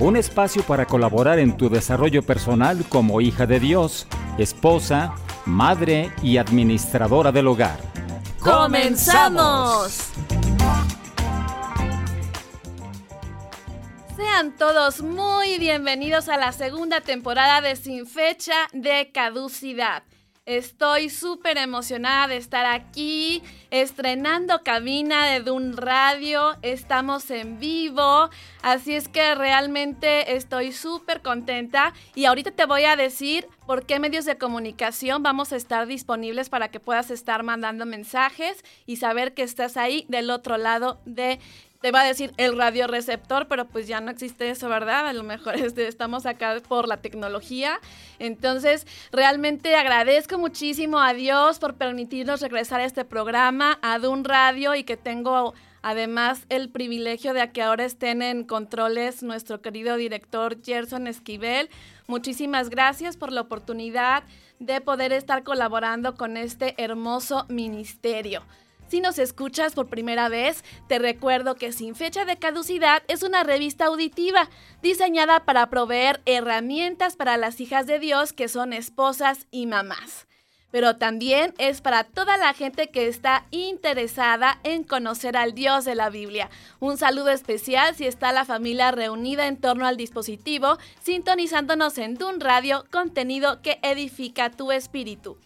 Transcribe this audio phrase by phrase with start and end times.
[0.00, 4.06] un espacio para colaborar en tu desarrollo personal como hija de Dios,
[4.38, 5.14] esposa,
[5.44, 7.78] madre y administradora del hogar.
[8.40, 10.10] ¡Comenzamos!
[14.16, 20.02] Sean todos muy bienvenidos a la segunda temporada de Sin Fecha de Caducidad.
[20.50, 23.40] Estoy súper emocionada de estar aquí,
[23.70, 31.94] estrenando cabina de Dun Radio, estamos en vivo, así es que realmente estoy súper contenta.
[32.16, 36.48] Y ahorita te voy a decir por qué medios de comunicación vamos a estar disponibles
[36.48, 41.38] para que puedas estar mandando mensajes y saber que estás ahí del otro lado de
[41.80, 45.06] te va a decir el radioreceptor, pero pues ya no existe eso, ¿verdad?
[45.08, 47.80] A lo mejor este, estamos acá por la tecnología.
[48.18, 54.74] Entonces, realmente agradezco muchísimo a Dios por permitirnos regresar a este programa, a Dun Radio,
[54.74, 60.62] y que tengo además el privilegio de que ahora estén en controles nuestro querido director
[60.62, 61.70] Gerson Esquivel.
[62.06, 64.24] Muchísimas gracias por la oportunidad
[64.58, 68.42] de poder estar colaborando con este hermoso ministerio.
[68.90, 73.44] Si nos escuchas por primera vez, te recuerdo que Sin Fecha de Caducidad es una
[73.44, 74.50] revista auditiva
[74.82, 80.26] diseñada para proveer herramientas para las hijas de Dios que son esposas y mamás
[80.70, 85.94] pero también es para toda la gente que está interesada en conocer al Dios de
[85.94, 86.50] la Biblia.
[86.78, 92.40] Un saludo especial si está la familia reunida en torno al dispositivo, sintonizándonos en Dun
[92.40, 95.36] Radio, contenido que edifica tu espíritu.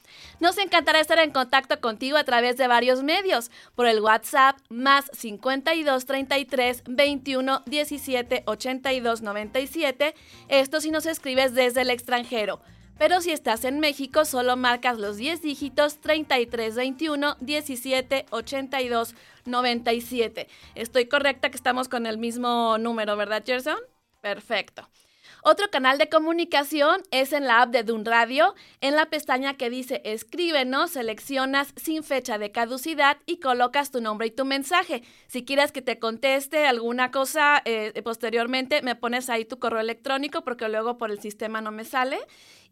[0.40, 5.10] Nos encantará estar en contacto contigo a través de varios medios, por el WhatsApp más
[5.12, 10.14] 52 33 21 17 82 97,
[10.48, 12.60] esto si nos escribes desde el extranjero.
[12.98, 20.48] Pero si estás en México, solo marcas los 10 dígitos 3321 17 82 97.
[20.74, 23.78] Estoy correcta que estamos con el mismo número, ¿verdad, Gerson?
[24.20, 24.88] Perfecto.
[25.46, 28.54] Otro canal de comunicación es en la app de Dun Radio.
[28.80, 34.28] En la pestaña que dice Escríbenos, seleccionas sin fecha de caducidad y colocas tu nombre
[34.28, 35.02] y tu mensaje.
[35.26, 40.44] Si quieres que te conteste alguna cosa eh, posteriormente, me pones ahí tu correo electrónico
[40.44, 42.18] porque luego por el sistema no me sale.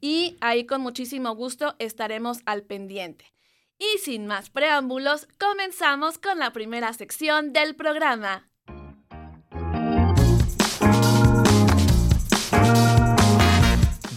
[0.04, 3.32] Y ahí con muchísimo gusto estaremos al pendiente.
[3.78, 8.48] Y sin más preámbulos, comenzamos con la primera sección del programa.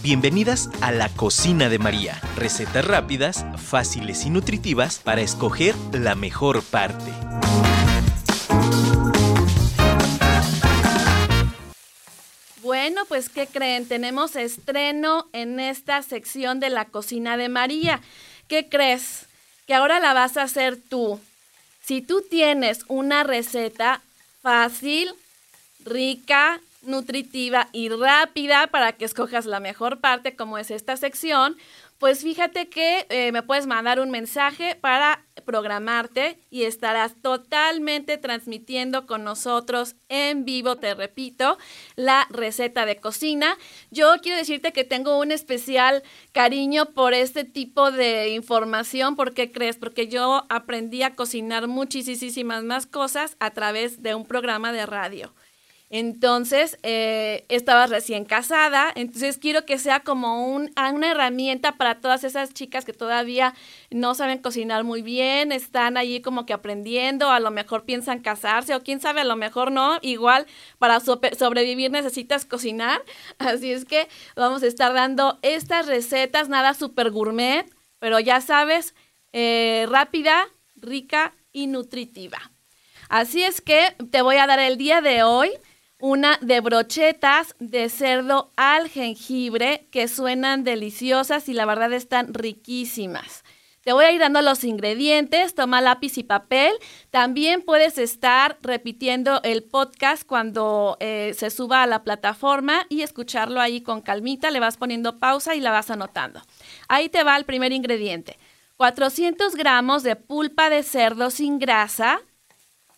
[0.02, 2.20] Bienvenidas a la cocina de María.
[2.36, 7.12] Recetas rápidas, fáciles y nutritivas para escoger la mejor parte.
[12.66, 13.86] Bueno, pues ¿qué creen?
[13.86, 18.00] Tenemos estreno en esta sección de la cocina de María.
[18.48, 19.26] ¿Qué crees?
[19.68, 21.20] Que ahora la vas a hacer tú.
[21.84, 24.02] Si tú tienes una receta
[24.42, 25.14] fácil,
[25.84, 31.56] rica, nutritiva y rápida para que escojas la mejor parte, como es esta sección,
[31.98, 39.06] pues fíjate que eh, me puedes mandar un mensaje para programarte y estarás totalmente transmitiendo
[39.06, 41.56] con nosotros en vivo, te repito,
[41.94, 43.56] la receta de cocina.
[43.90, 46.02] Yo quiero decirte que tengo un especial
[46.32, 49.16] cariño por este tipo de información.
[49.16, 49.76] ¿Por qué crees?
[49.76, 55.32] Porque yo aprendí a cocinar muchísimas más cosas a través de un programa de radio.
[55.88, 62.24] Entonces, eh, estabas recién casada, entonces quiero que sea como un, una herramienta para todas
[62.24, 63.54] esas chicas que todavía
[63.90, 68.74] no saben cocinar muy bien, están allí como que aprendiendo, a lo mejor piensan casarse
[68.74, 70.46] o quién sabe, a lo mejor no, igual
[70.78, 73.00] para sobrevivir necesitas cocinar,
[73.38, 77.64] así es que vamos a estar dando estas recetas, nada super gourmet,
[78.00, 78.96] pero ya sabes,
[79.32, 82.38] eh, rápida, rica y nutritiva.
[83.08, 85.52] Así es que te voy a dar el día de hoy
[85.98, 93.44] una de brochetas de cerdo al jengibre que suenan deliciosas y la verdad están riquísimas.
[93.86, 96.72] Te voy a ir dando los ingredientes, toma lápiz y papel.
[97.10, 103.60] También puedes estar repitiendo el podcast cuando eh, se suba a la plataforma y escucharlo
[103.60, 104.50] ahí con calmita.
[104.50, 106.42] Le vas poniendo pausa y la vas anotando.
[106.88, 108.38] Ahí te va el primer ingrediente.
[108.76, 112.20] 400 gramos de pulpa de cerdo sin grasa,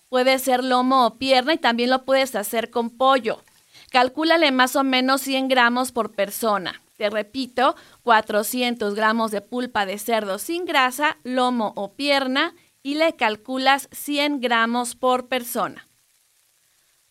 [0.08, 3.42] Puede ser lomo o pierna y también lo puedes hacer con pollo.
[3.90, 6.82] Calcúlale más o menos 100 gramos por persona.
[6.96, 13.16] Te repito, 400 gramos de pulpa de cerdo sin grasa, lomo o pierna y le
[13.16, 15.86] calculas 100 gramos por persona.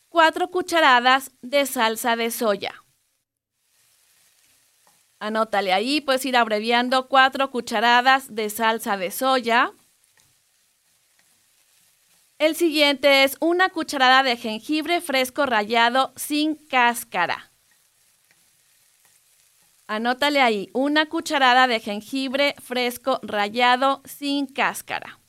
[0.09, 2.83] 4 cucharadas de salsa de soya.
[5.19, 9.71] Anótale ahí, puedes ir abreviando 4 cucharadas de salsa de soya.
[12.39, 17.51] El siguiente es una cucharada de jengibre fresco rallado sin cáscara.
[19.87, 25.19] Anótale ahí, una cucharada de jengibre fresco rallado sin cáscara.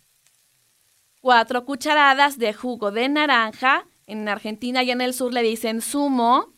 [1.23, 3.87] Cuatro cucharadas de jugo de naranja.
[4.07, 6.53] En Argentina y en el sur le dicen zumo.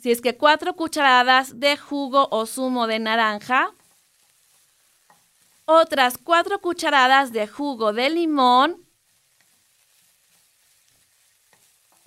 [0.00, 3.74] Si es que cuatro cucharadas de jugo o zumo de naranja.
[5.66, 8.87] Otras cuatro cucharadas de jugo de limón.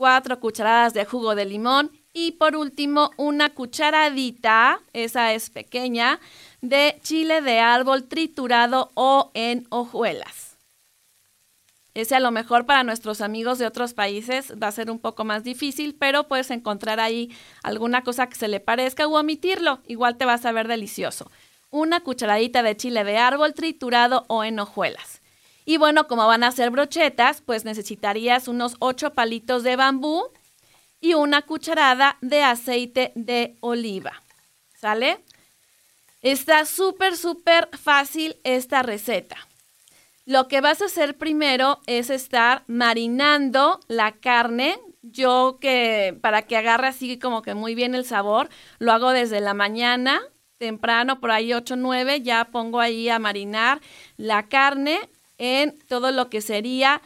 [0.01, 6.19] Cuatro cucharadas de jugo de limón y por último, una cucharadita, esa es pequeña,
[6.59, 10.57] de chile de árbol triturado o en hojuelas.
[11.94, 15.24] Ese a lo mejor para nuestros amigos de otros países va a ser un poco
[15.24, 17.30] más difícil, pero puedes encontrar ahí
[17.62, 19.81] alguna cosa que se le parezca o omitirlo.
[19.86, 21.30] Igual te va a saber delicioso.
[21.69, 25.21] Una cucharadita de chile de árbol triturado o en hojuelas.
[25.66, 30.30] Y bueno, como van a ser brochetas, pues necesitarías unos 8 palitos de bambú
[31.00, 34.24] y una cucharada de aceite de oliva.
[34.80, 35.24] ¿Sale?
[36.22, 39.38] Está súper, súper fácil esta receta.
[40.25, 44.80] Lo que vas a hacer primero es estar marinando la carne.
[45.02, 49.42] Yo que para que agarre así como que muy bien el sabor, lo hago desde
[49.42, 50.22] la mañana,
[50.60, 53.81] temprano, por ahí 8 9, ya pongo ahí a marinar
[54.18, 55.00] la carne
[55.42, 57.02] en todo lo que sería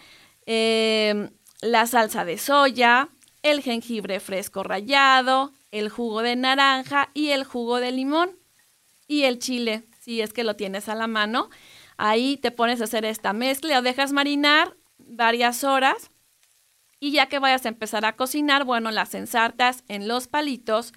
[0.46, 1.30] eh,
[1.62, 3.08] la salsa de soya,
[3.44, 8.38] el jengibre fresco rallado, el jugo de naranja y el jugo de limón
[9.08, 11.50] y el chile, si es que lo tienes a la mano.
[11.96, 16.12] Ahí te pones a hacer esta mezcla, o dejas marinar varias horas
[17.00, 20.92] y ya que vayas a empezar a cocinar, bueno, las ensartas en los palitos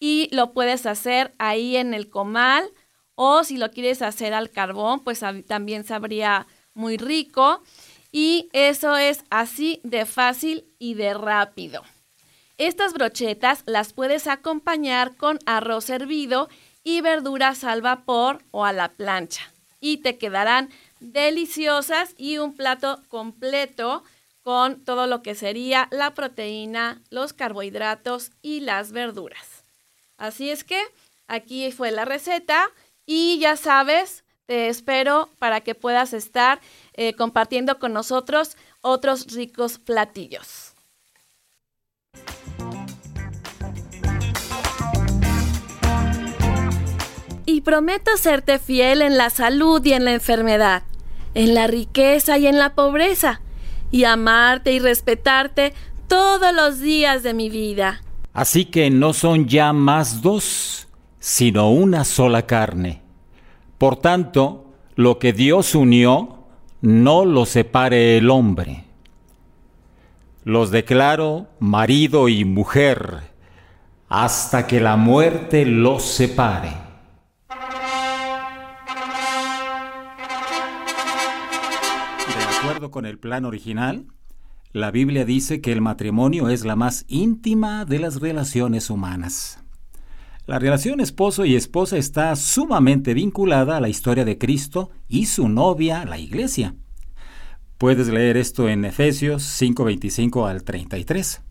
[0.00, 2.68] y lo puedes hacer ahí en el comal
[3.16, 7.62] o si lo quieres hacer al carbón, pues también sabría muy rico.
[8.12, 11.82] Y eso es así de fácil y de rápido.
[12.58, 16.48] Estas brochetas las puedes acompañar con arroz hervido
[16.84, 19.42] y verduras al vapor o a la plancha.
[19.80, 20.70] Y te quedarán
[21.00, 24.04] deliciosas y un plato completo
[24.42, 29.64] con todo lo que sería la proteína, los carbohidratos y las verduras.
[30.16, 30.80] Así es que
[31.26, 32.70] aquí fue la receta
[33.04, 36.60] y ya sabes, te espero para que puedas estar
[36.94, 40.72] eh, compartiendo con nosotros otros ricos platillos.
[47.44, 50.82] Y prometo serte fiel en la salud y en la enfermedad,
[51.34, 53.40] en la riqueza y en la pobreza,
[53.92, 55.72] y amarte y respetarte
[56.08, 58.02] todos los días de mi vida.
[58.32, 60.88] Así que no son ya más dos,
[61.20, 63.05] sino una sola carne.
[63.78, 66.44] Por tanto, lo que Dios unió,
[66.80, 68.84] no lo separe el hombre.
[70.44, 73.34] Los declaro marido y mujer
[74.08, 76.70] hasta que la muerte los separe.
[82.28, 84.06] De acuerdo con el plan original,
[84.72, 89.65] la Biblia dice que el matrimonio es la más íntima de las relaciones humanas.
[90.46, 95.48] La relación esposo y esposa está sumamente vinculada a la historia de Cristo y su
[95.48, 96.76] novia, la iglesia.
[97.78, 101.42] Puedes leer esto en Efesios 5:25 al 33.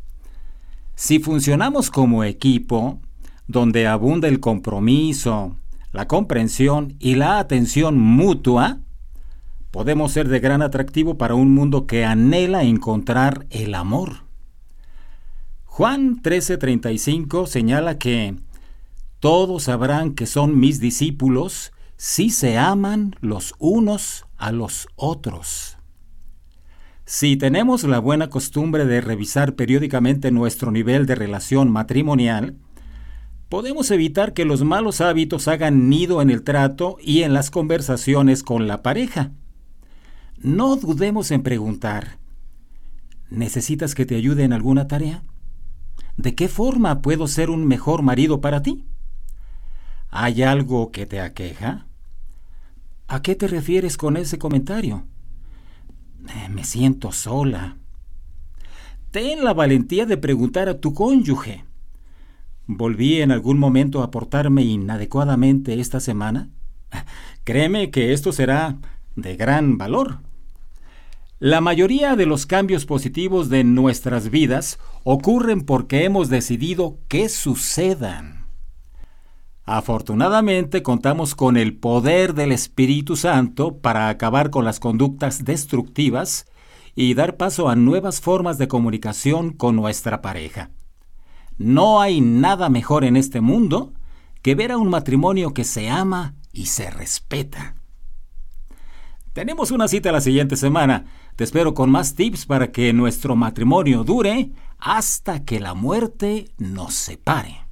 [0.96, 3.02] Si funcionamos como equipo,
[3.48, 5.58] donde abunda el compromiso,
[5.92, 8.80] la comprensión y la atención mutua,
[9.72, 14.24] podemos ser de gran atractivo para un mundo que anhela encontrar el amor.
[15.66, 18.36] Juan 13:35 señala que
[19.26, 25.80] todos sabrán que son mis discípulos si se aman los unos a los otros.
[27.06, 32.56] Si tenemos la buena costumbre de revisar periódicamente nuestro nivel de relación matrimonial,
[33.50, 38.44] podemos evitar que los malos hábitos hagan nido en el trato y en las conversaciones
[38.44, 39.32] con la pareja.
[40.38, 42.20] No dudemos en preguntar,
[43.32, 45.24] ¿necesitas que te ayude en alguna tarea?
[46.16, 48.86] ¿De qué forma puedo ser un mejor marido para ti?
[50.10, 51.88] ¿Hay algo que te aqueja?
[53.08, 55.06] ¿A qué te refieres con ese comentario?
[56.50, 57.78] Me siento sola.
[59.12, 61.64] Ten la valentía de preguntar a tu cónyuge.
[62.68, 66.50] ¿Volví en algún momento a portarme inadecuadamente esta semana?
[67.44, 68.78] Créeme que esto será
[69.16, 70.20] de gran valor.
[71.40, 78.45] La mayoría de los cambios positivos de nuestras vidas ocurren porque hemos decidido que sucedan.
[79.66, 86.46] Afortunadamente contamos con el poder del Espíritu Santo para acabar con las conductas destructivas
[86.94, 90.70] y dar paso a nuevas formas de comunicación con nuestra pareja.
[91.58, 93.94] No hay nada mejor en este mundo
[94.44, 97.76] que ver a un matrimonio que se ama y se respeta.
[99.34, 101.06] Tenemos una cita la siguiente semana.
[101.36, 106.94] Te espero con más tips para que nuestro matrimonio dure hasta que la muerte nos
[106.94, 107.66] separe.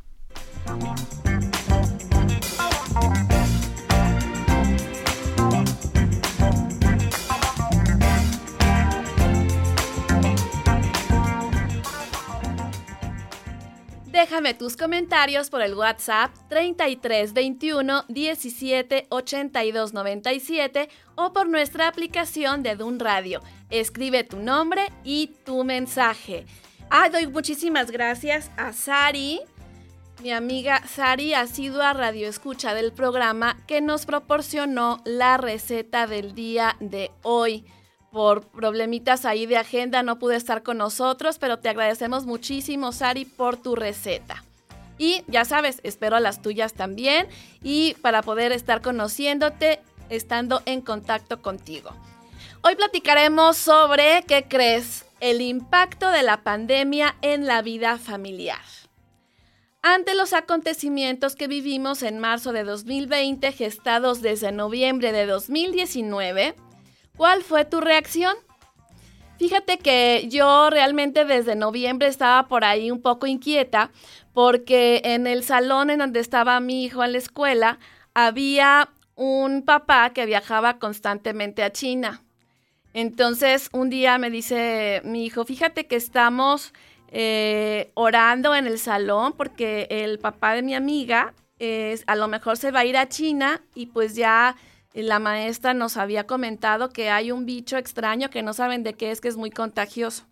[14.24, 22.64] Déjame tus comentarios por el WhatsApp 33 21 17 82 97 o por nuestra aplicación
[22.64, 23.42] de Dun Radio.
[23.70, 26.46] Escribe tu nombre y tu mensaje.
[26.90, 29.42] Ah, doy muchísimas gracias a Sari,
[30.22, 36.34] mi amiga Sari ha sido radio escucha del programa que nos proporcionó la receta del
[36.34, 37.66] día de hoy
[38.14, 43.26] por problemitas ahí de agenda no pude estar con nosotros, pero te agradecemos muchísimo, Sari,
[43.26, 44.44] por tu receta.
[45.00, 47.28] Y ya sabes, espero las tuyas también
[47.64, 49.80] y para poder estar conociéndote,
[50.10, 51.90] estando en contacto contigo.
[52.62, 55.06] Hoy platicaremos sobre, ¿qué crees?
[55.20, 58.62] El impacto de la pandemia en la vida familiar.
[59.82, 66.56] Ante los acontecimientos que vivimos en marzo de 2020, gestados desde noviembre de 2019,
[67.18, 68.36] ¿Cuál fue tu reacción?
[69.38, 73.92] Fíjate que yo realmente desde noviembre estaba por ahí un poco inquieta
[74.34, 77.80] porque en el salón en donde estaba mi hijo en la escuela
[78.14, 82.24] había un papá que viajaba constantemente a China.
[82.94, 86.74] Entonces un día me dice mi hijo, fíjate que estamos
[87.10, 91.34] eh, orando en el salón porque el papá de mi amiga
[92.08, 94.56] a lo mejor se va a ir a China y pues ya
[95.02, 99.10] la maestra nos había comentado que hay un bicho extraño que no saben de qué
[99.10, 100.26] es, que es muy contagioso.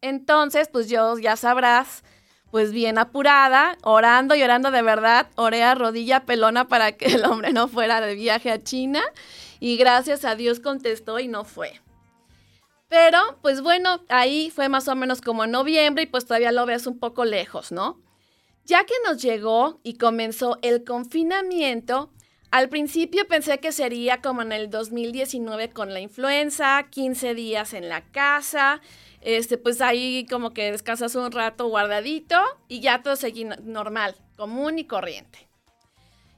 [0.00, 2.02] Entonces, pues yo ya sabrás,
[2.50, 7.24] pues bien apurada, orando y orando de verdad, oré a rodilla pelona para que el
[7.24, 9.02] hombre no fuera de viaje a China
[9.60, 11.80] y gracias a Dios contestó y no fue.
[12.88, 16.88] Pero, pues bueno, ahí fue más o menos como noviembre y pues todavía lo ves
[16.88, 18.02] un poco lejos, ¿no?
[18.64, 22.10] Ya que nos llegó y comenzó el confinamiento,
[22.50, 27.88] al principio pensé que sería como en el 2019 con la influenza, 15 días en
[27.88, 28.80] la casa,
[29.20, 32.36] este, pues ahí como que descansas un rato guardadito
[32.68, 35.50] y ya todo seguía normal, común y corriente.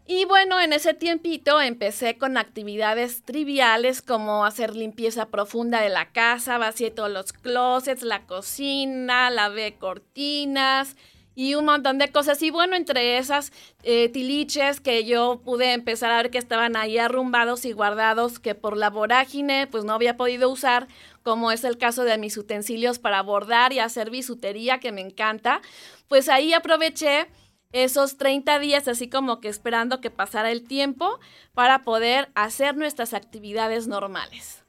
[0.05, 6.11] Y bueno, en ese tiempito empecé con actividades triviales como hacer limpieza profunda de la
[6.11, 10.97] casa, vacié todos los closets, la cocina, lavé cortinas,
[11.35, 12.43] y un montón de cosas.
[12.43, 16.99] Y bueno, entre esas eh, tiliches que yo pude empezar a ver que estaban ahí
[16.99, 20.89] arrumbados y guardados, que por la vorágine pues no había podido usar,
[21.23, 25.61] como es el caso de mis utensilios para bordar y hacer bisutería, que me encanta,
[26.09, 27.29] pues ahí aproveché
[27.73, 31.19] esos 30 días así como que esperando que pasara el tiempo
[31.55, 34.63] para poder hacer nuestras actividades normales.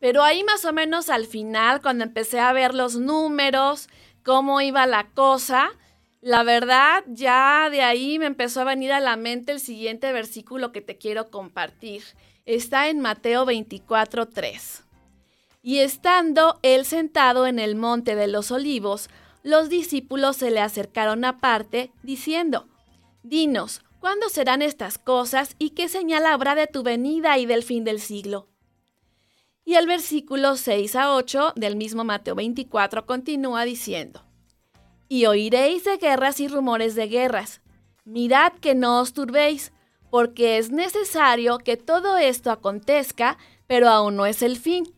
[0.00, 3.88] Pero ahí más o menos al final, cuando empecé a ver los números,
[4.28, 5.70] cómo iba la cosa,
[6.20, 10.70] la verdad, ya de ahí me empezó a venir a la mente el siguiente versículo
[10.70, 12.02] que te quiero compartir.
[12.44, 14.84] Está en Mateo 24:3.
[15.62, 19.08] Y estando él sentado en el monte de los olivos,
[19.42, 22.68] los discípulos se le acercaron aparte, diciendo,
[23.22, 27.82] Dinos, ¿cuándo serán estas cosas y qué señal habrá de tu venida y del fin
[27.82, 28.46] del siglo?
[29.68, 34.24] Y el versículo 6 a 8 del mismo Mateo 24 continúa diciendo,
[35.10, 37.60] Y oiréis de guerras y rumores de guerras.
[38.06, 39.74] Mirad que no os turbéis,
[40.08, 44.90] porque es necesario que todo esto acontezca, pero aún no es el fin.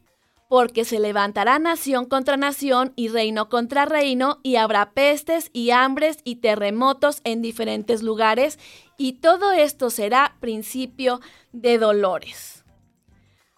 [0.49, 6.19] Porque se levantará nación contra nación y reino contra reino, y habrá pestes y hambres
[6.23, 8.61] y terremotos en diferentes lugares,
[8.97, 12.60] y todo esto será principio de dolores.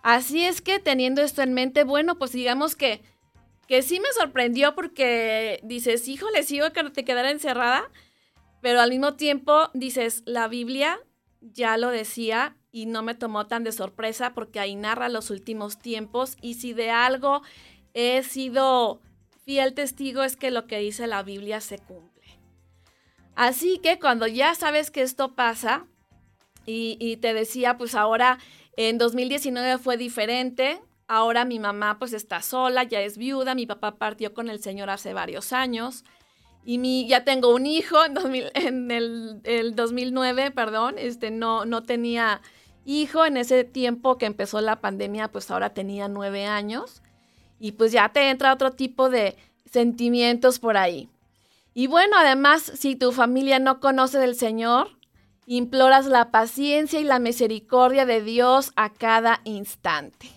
[0.02, 3.02] Así es que teniendo esto en mente, bueno, pues digamos que,
[3.68, 7.88] que sí me sorprendió porque dices, híjole, sigo que te quedara encerrada,
[8.60, 10.98] pero al mismo tiempo dices, la Biblia
[11.40, 15.78] ya lo decía y no me tomó tan de sorpresa porque ahí narra los últimos
[15.78, 17.42] tiempos y si de algo
[17.94, 19.00] he sido
[19.44, 22.22] fiel testigo es que lo que dice la Biblia se cumple.
[23.34, 25.86] Así que cuando ya sabes que esto pasa,
[26.64, 28.38] y te decía, pues ahora
[28.76, 33.96] en 2019 fue diferente, ahora mi mamá pues está sola, ya es viuda, mi papá
[33.96, 36.04] partió con el Señor hace varios años.
[36.64, 38.16] Y mi, ya tengo un hijo en,
[38.54, 42.40] en el, el, 2009, perdón, este, no, no tenía
[42.84, 47.02] hijo en ese tiempo que empezó la pandemia, pues ahora tenía nueve años.
[47.58, 49.36] Y pues ya te entra otro tipo de
[49.70, 51.08] sentimientos por ahí.
[51.74, 54.88] Y bueno, además, si tu familia no conoce del Señor,
[55.46, 60.28] imploras la paciencia y la misericordia de Dios a cada instante.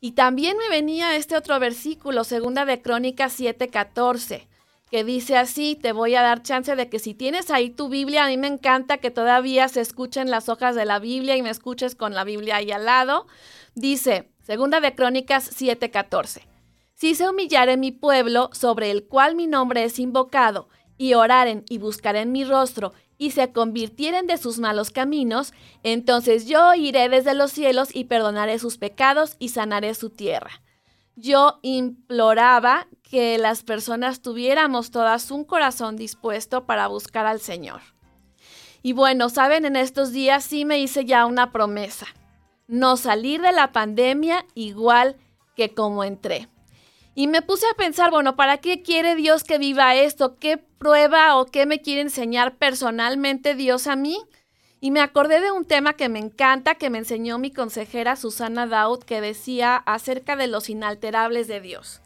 [0.00, 4.46] Y también me venía este otro versículo, segunda de Crónicas 7:14,
[4.90, 8.24] que dice así, te voy a dar chance de que si tienes ahí tu Biblia,
[8.24, 11.50] a mí me encanta que todavía se escuchen las hojas de la Biblia y me
[11.50, 13.26] escuches con la Biblia ahí al lado.
[13.74, 16.46] Dice, segunda de Crónicas 7:14,
[16.94, 20.68] si se humillare mi pueblo sobre el cual mi nombre es invocado,
[20.98, 26.72] y oraren y buscaren mi rostro, y se convirtieren de sus malos caminos, entonces yo
[26.74, 30.62] iré desde los cielos y perdonaré sus pecados y sanaré su tierra.
[31.16, 37.80] Yo imploraba que las personas tuviéramos todas un corazón dispuesto para buscar al Señor.
[38.82, 42.06] Y bueno, saben, en estos días sí me hice ya una promesa,
[42.68, 45.16] no salir de la pandemia igual
[45.56, 46.48] que como entré.
[47.16, 50.36] Y me puse a pensar, bueno, ¿para qué quiere Dios que viva esto?
[50.38, 54.18] ¿Qué prueba o qué me quiere enseñar personalmente Dios a mí?
[54.80, 58.66] Y me acordé de un tema que me encanta, que me enseñó mi consejera Susana
[58.66, 62.00] Daud, que decía acerca de los inalterables de Dios.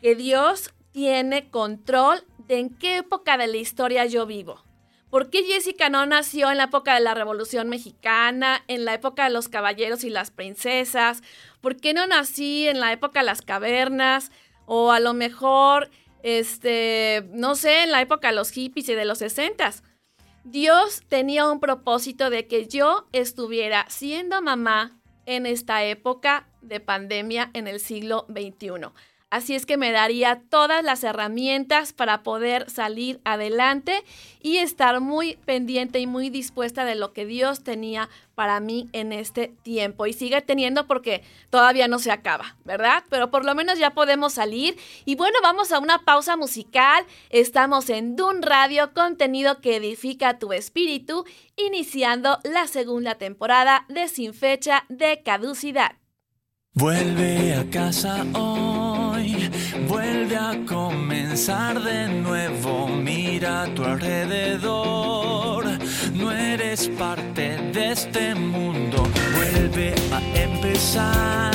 [0.00, 4.64] Que Dios tiene control de en qué época de la historia yo vivo.
[5.10, 9.24] ¿Por qué Jessica no nació en la época de la Revolución Mexicana, en la época
[9.24, 11.22] de los caballeros y las princesas?
[11.60, 14.32] ¿Por qué no nací en la época de las cavernas?
[14.64, 15.90] O a lo mejor,
[16.22, 19.82] este, no sé, en la época de los hippies y de los sesentas.
[20.44, 27.50] Dios tenía un propósito de que yo estuviera siendo mamá en esta época de pandemia
[27.54, 28.90] en el siglo XXI.
[29.32, 34.04] Así es que me daría todas las herramientas para poder salir adelante
[34.42, 39.10] y estar muy pendiente y muy dispuesta de lo que Dios tenía para mí en
[39.10, 40.04] este tiempo.
[40.06, 43.04] Y sigue teniendo porque todavía no se acaba, ¿verdad?
[43.08, 44.76] Pero por lo menos ya podemos salir.
[45.06, 47.02] Y bueno, vamos a una pausa musical.
[47.30, 51.24] Estamos en Dun Radio, contenido que edifica tu espíritu,
[51.56, 55.92] iniciando la segunda temporada de Sin Fecha de Caducidad.
[56.74, 58.91] Vuelve a casa hoy,
[59.88, 65.64] vuelve a comenzar de nuevo, mira a tu alrededor,
[66.14, 71.51] no eres parte de este mundo, vuelve a empezar,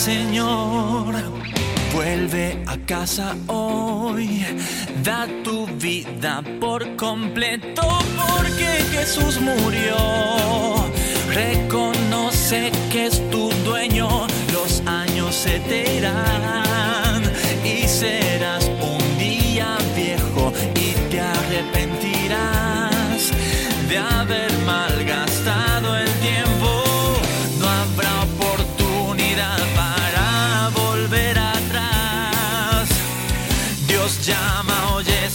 [0.00, 1.14] Señor.
[1.92, 4.46] Vuelve a casa hoy,
[5.42, 7.82] tu vida por completo
[8.16, 9.96] porque Jesús murió.
[11.32, 17.22] Reconoce que es tu dueño, los años se te irán
[17.64, 23.32] y serás un día viejo y te arrepentirás
[23.88, 24.49] de haber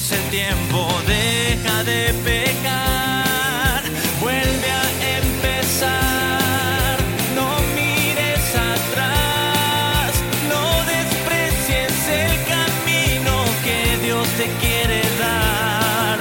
[0.05, 3.81] es el tiempo, deja de pecar,
[4.21, 4.85] vuelve a
[5.19, 6.97] empezar,
[7.33, 10.11] no mires atrás,
[10.51, 10.63] no
[10.93, 16.19] desprecies el camino que Dios te quiere dar,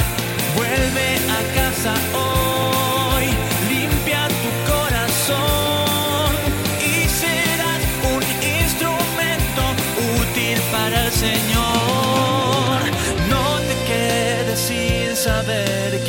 [0.56, 3.26] vuelve a casa hoy,
[3.68, 6.32] limpia tu corazón
[6.80, 7.82] y serás
[8.14, 8.22] un
[8.62, 9.62] instrumento
[10.22, 11.53] útil para el Señor.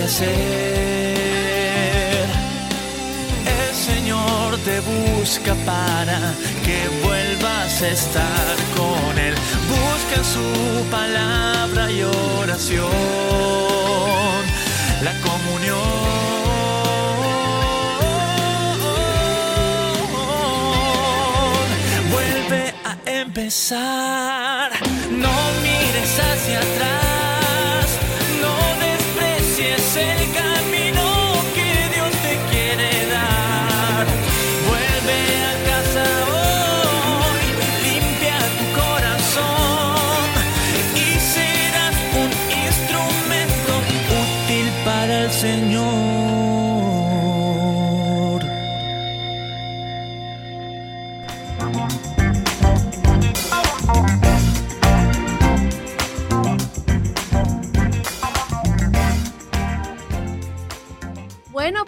[0.05, 0.21] El
[3.73, 6.19] Señor te busca para
[6.63, 9.33] que vuelvas a estar con Él.
[9.67, 12.85] Busca su palabra y oración.
[15.01, 15.79] la comunión.
[22.11, 24.69] Vuelve a empezar,
[25.09, 27.24] no mires hacia atrás,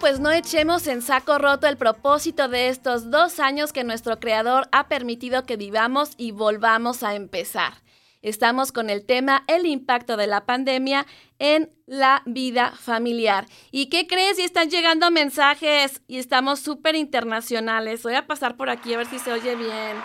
[0.08, 4.66] pues no echemos en saco roto el propósito de estos dos años que nuestro Creador
[4.72, 7.74] ha permitido que vivamos y volvamos a empezar.
[8.22, 11.04] Estamos con el tema el impacto de la pandemia
[11.38, 13.48] en la vida familiar.
[13.70, 14.38] ¿Y qué crees?
[14.38, 18.02] Y están llegando mensajes y estamos súper internacionales.
[18.02, 19.98] Voy a pasar por aquí a ver si se oye bien.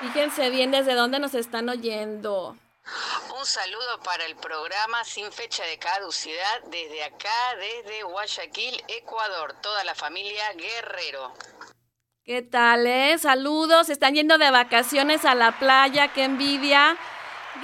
[0.00, 2.56] Fíjense bien desde dónde nos están oyendo.
[3.38, 9.54] Un saludo para el programa Sin Fecha de Caducidad desde acá, desde Guayaquil, Ecuador.
[9.62, 11.34] Toda la familia Guerrero.
[12.24, 13.18] ¿Qué tal, eh?
[13.18, 16.96] Saludos, están yendo de vacaciones a la playa, qué envidia.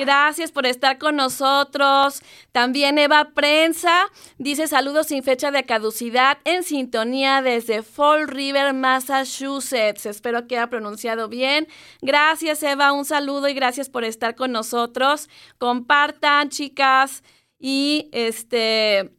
[0.00, 2.22] Gracias por estar con nosotros.
[2.52, 10.06] También Eva Prensa dice saludos sin fecha de caducidad en sintonía desde Fall River, Massachusetts.
[10.06, 11.68] Espero que haya pronunciado bien.
[12.00, 15.28] Gracias Eva, un saludo y gracias por estar con nosotros.
[15.58, 17.22] Compartan, chicas.
[17.58, 19.14] Y este,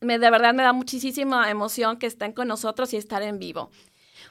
[0.00, 3.72] me, de verdad me da muchísima emoción que estén con nosotros y estar en vivo.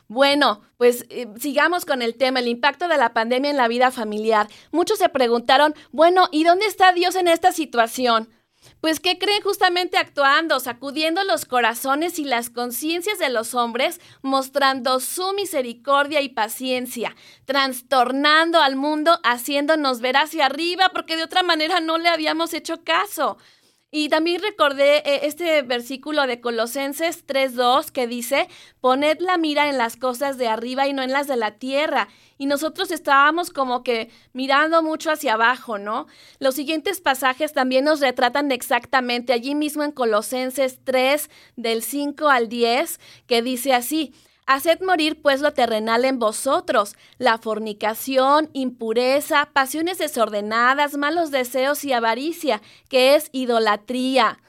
[0.07, 3.91] Bueno, pues eh, sigamos con el tema, el impacto de la pandemia en la vida
[3.91, 4.47] familiar.
[4.71, 8.29] Muchos se preguntaron, bueno, ¿y dónde está Dios en esta situación?
[8.81, 14.99] Pues, ¿qué creen justamente actuando, sacudiendo los corazones y las conciencias de los hombres, mostrando
[14.99, 17.15] su misericordia y paciencia,
[17.45, 22.83] trastornando al mundo, haciéndonos ver hacia arriba, porque de otra manera no le habíamos hecho
[22.83, 23.37] caso?
[23.91, 28.49] Y también recordé eh, este versículo de Colosenses 3.2 que dice,
[28.81, 32.09] poned la mira en las cosas de arriba y no en las de la tierra.
[32.37, 36.07] Y nosotros estábamos como que mirando mucho hacia abajo, ¿no?
[36.39, 42.49] Los siguientes pasajes también nos retratan exactamente allí mismo en Colosenses 3 del 5 al
[42.49, 44.13] 10, que dice así,
[44.47, 51.93] Haced morir pues lo terrenal en vosotros, la fornicación, impureza, pasiones desordenadas, malos deseos y
[51.93, 54.39] avaricia, que es idolatría.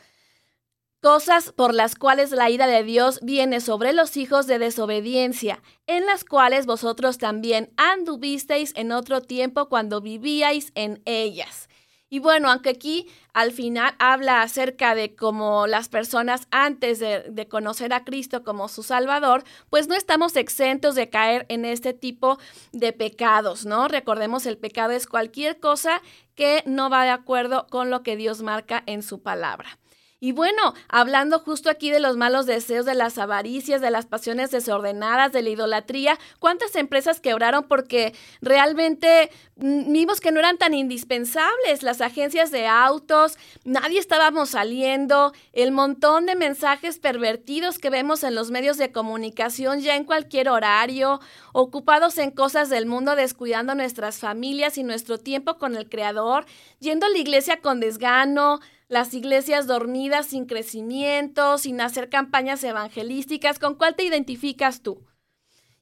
[1.00, 6.04] Cosas por las cuales la ira de Dios viene sobre los hijos de desobediencia, en
[6.04, 11.65] las cuales vosotros también anduvisteis en otro tiempo cuando vivíais en ellas.
[12.08, 17.92] Y bueno, aunque aquí al final habla acerca de cómo las personas antes de, conocer
[17.92, 22.38] a Cristo como su Salvador, pues no estamos exentos de caer en este tipo
[22.72, 23.88] de pecados, ¿no?
[23.88, 26.00] Recordemos, el pecado es cualquier cosa
[26.36, 29.78] que no va de acuerdo con lo que Dios marca en su palabra.
[30.18, 34.50] Y bueno, hablando justo aquí de los malos deseos, de las avaricias, de las pasiones
[34.50, 40.72] desordenadas, de la idolatría, ¿cuántas empresas quebraron porque realmente mm, vimos que no eran tan
[40.72, 41.83] indispensables?
[41.83, 48.35] Las agencias de autos, nadie estábamos saliendo, el montón de mensajes pervertidos que vemos en
[48.35, 51.20] los medios de comunicación ya en cualquier horario,
[51.52, 56.46] ocupados en cosas del mundo, descuidando nuestras familias y nuestro tiempo con el Creador,
[56.81, 63.59] yendo a la iglesia con desgano, las iglesias dormidas sin crecimiento, sin hacer campañas evangelísticas,
[63.59, 65.05] ¿con cuál te identificas tú?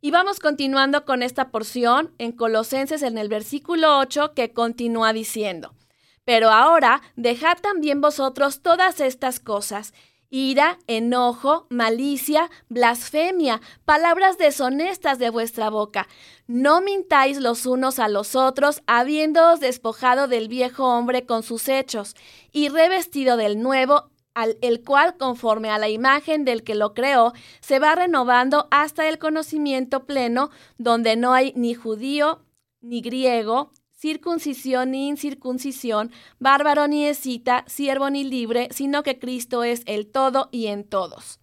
[0.01, 5.75] Y vamos continuando con esta porción en Colosenses en el versículo 8 que continúa diciendo,
[6.25, 9.93] pero ahora dejad también vosotros todas estas cosas
[10.35, 16.09] ira, enojo, malicia, blasfemia, palabras deshonestas de vuestra boca.
[16.49, 22.17] No mintáis los unos a los otros, habiéndoos despojado del viejo hombre con sus hechos,
[22.51, 27.33] y revestido del nuevo, al, el cual, conforme a la imagen del que lo creó,
[27.61, 32.43] se va renovando hasta el conocimiento pleno, donde no hay ni judío,
[32.81, 33.71] ni griego,
[34.05, 40.51] circuncisión ni incircuncisión, bárbaro ni escita, siervo ni libre, sino que Cristo es el todo
[40.53, 41.41] y en todos.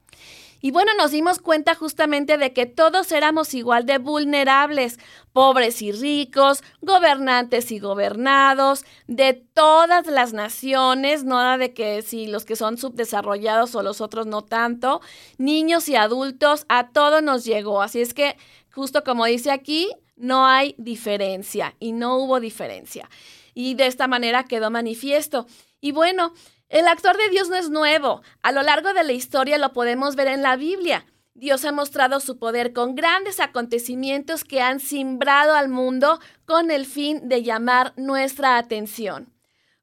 [0.62, 5.00] Y bueno, nos dimos cuenta justamente de que todos éramos igual de vulnerables,
[5.34, 12.45] pobres y ricos, gobernantes y gobernados, de todas las naciones, nada de que si los
[12.45, 15.02] que son subdesarrollados o los otros no tanto,
[15.39, 17.82] niños y adultos, a todos nos llegó.
[17.82, 18.38] Así es que,
[18.71, 19.89] justo como dice aquí,
[20.21, 23.10] no hay diferencia y no hubo diferencia.
[23.53, 25.47] Y de esta manera quedó manifiesto.
[25.81, 26.34] Y bueno,
[26.71, 28.21] El actuar de Dios no es nuevo.
[28.43, 31.05] A lo largo de la historia lo podemos ver en la Biblia.
[31.34, 36.86] Dios ha mostrado su poder con grandes acontecimientos que han simbrado al mundo con el
[36.86, 39.34] fin de llamar nuestra atención.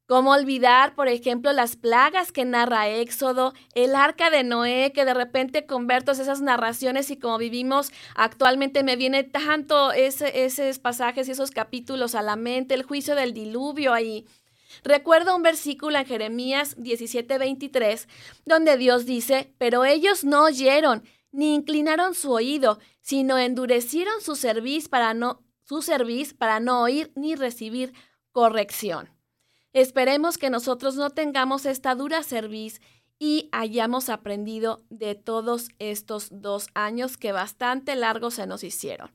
[0.08, 5.12] ¿Cómo olvidar, por ejemplo, las plagas que narra Éxodo, el arca de Noé, que de
[5.12, 11.32] repente converto esas narraciones y como vivimos actualmente me viene tanto ese, esos pasajes y
[11.32, 14.24] esos capítulos a la mente, el juicio del diluvio ahí.
[14.82, 18.08] Recuerdo un versículo en Jeremías 17:23,
[18.46, 24.88] donde Dios dice, pero ellos no oyeron, ni inclinaron su oído, sino endurecieron su cerviz
[24.88, 27.92] para no, su cerviz para no oír ni recibir
[28.32, 29.17] corrección.
[29.72, 32.80] Esperemos que nosotros no tengamos esta dura cerviz
[33.18, 39.10] y hayamos aprendido de todos estos dos años que bastante largos se nos hicieron.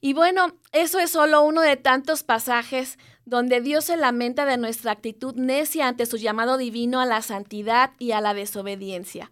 [0.00, 4.92] Y bueno, eso es solo uno de tantos pasajes donde Dios se lamenta de nuestra
[4.92, 9.30] actitud necia ante su llamado divino a la santidad y a la desobediencia.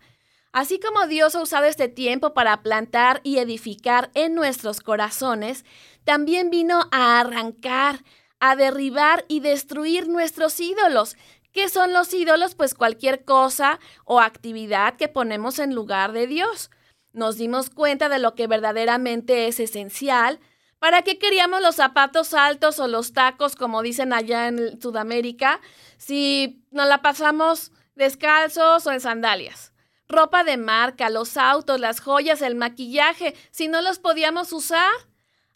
[0.52, 5.64] Así como Dios ha usado este tiempo para plantar y edificar en nuestros corazones,
[6.04, 8.04] también vino a arrancar,
[8.44, 11.16] a derribar y destruir nuestros ídolos.
[11.52, 12.56] ¿Qué son los ídolos?
[12.56, 16.68] Pues cualquier cosa o actividad que ponemos en lugar de Dios.
[17.12, 20.40] Nos dimos cuenta de lo que verdaderamente es esencial.
[20.80, 25.60] ¿Para qué queríamos los zapatos altos o los tacos, como dicen allá en Sudamérica,
[25.96, 29.72] si nos la pasamos descalzos o en sandalias?
[30.08, 34.90] Ropa de marca, los autos, las joyas, el maquillaje, si no los podíamos usar.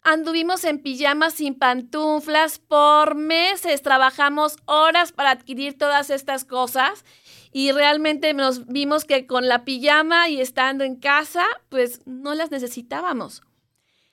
[0.09, 7.03] Anduvimos en pijamas sin pantuflas por meses, trabajamos horas para adquirir todas estas cosas
[7.51, 12.51] y realmente nos vimos que con la pijama y estando en casa, pues no las
[12.51, 13.41] necesitábamos.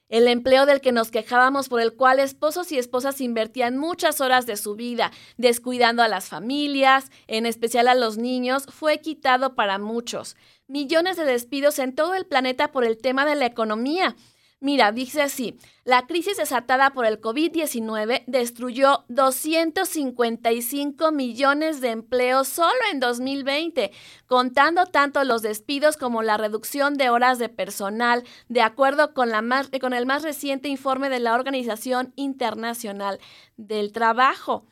[0.09, 4.47] El empleo del que nos quejábamos por el cual esposos y esposas invertían muchas horas
[4.47, 9.79] de su vida descuidando a las familias, en especial a los niños, fue quitado para
[9.79, 10.35] muchos.
[10.67, 14.17] Millones de despidos en todo el planeta por el tema de la economía
[14.61, 22.73] Mira, dice así, la crisis desatada por el COVID-19 destruyó 255 millones de empleos solo
[22.91, 23.93] en 2020,
[24.27, 29.43] contando tanto los despidos como la reducción de horas de personal, de acuerdo con, la
[29.81, 33.21] con el más reciente informe de la Organización Internacional
[33.59, 34.65] del Trabajo.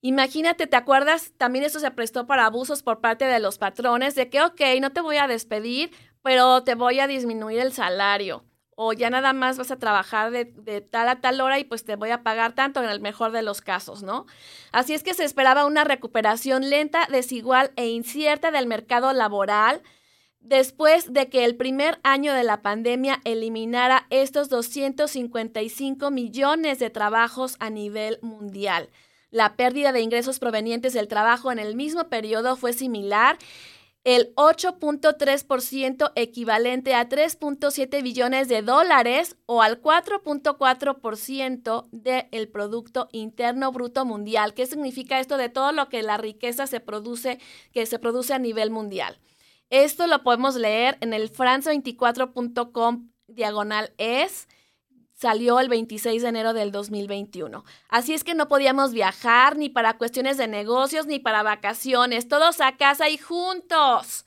[0.00, 1.34] Imagínate, ¿te acuerdas?
[1.36, 4.92] También eso se prestó para abusos por parte de los patrones, de que, ok, no
[4.92, 5.90] te voy a despedir,
[6.22, 8.47] pero te voy a disminuir el salario
[8.80, 10.44] o ya nada más vas a trabajar de,
[10.80, 13.42] tal a tal hora y pues te voy a pagar tanto en el mejor de
[13.42, 14.24] los casos, ¿no?
[14.70, 19.82] Así es que se esperaba una recuperación lenta, desigual e incierta del mercado laboral
[20.38, 27.56] después de que el primer año de la pandemia eliminara estos 255 millones de trabajos
[27.58, 28.90] a nivel mundial.
[29.32, 33.38] La pérdida de ingresos provenientes del trabajo en el mismo periodo fue similar
[34.08, 44.06] el 8.3% equivalente a 3.7 billones de dólares o al 4.4% del Producto Interno Bruto
[44.06, 44.54] Mundial.
[44.54, 47.38] ¿Qué significa esto de todo lo que la riqueza se produce,
[47.70, 49.20] que se produce a nivel mundial?
[49.68, 54.48] Esto lo podemos leer en el france24.com diagonal es
[55.18, 57.64] salió el 26 de enero del 2021.
[57.88, 62.60] Así es que no podíamos viajar ni para cuestiones de negocios ni para vacaciones, todos
[62.60, 64.24] a casa y juntos.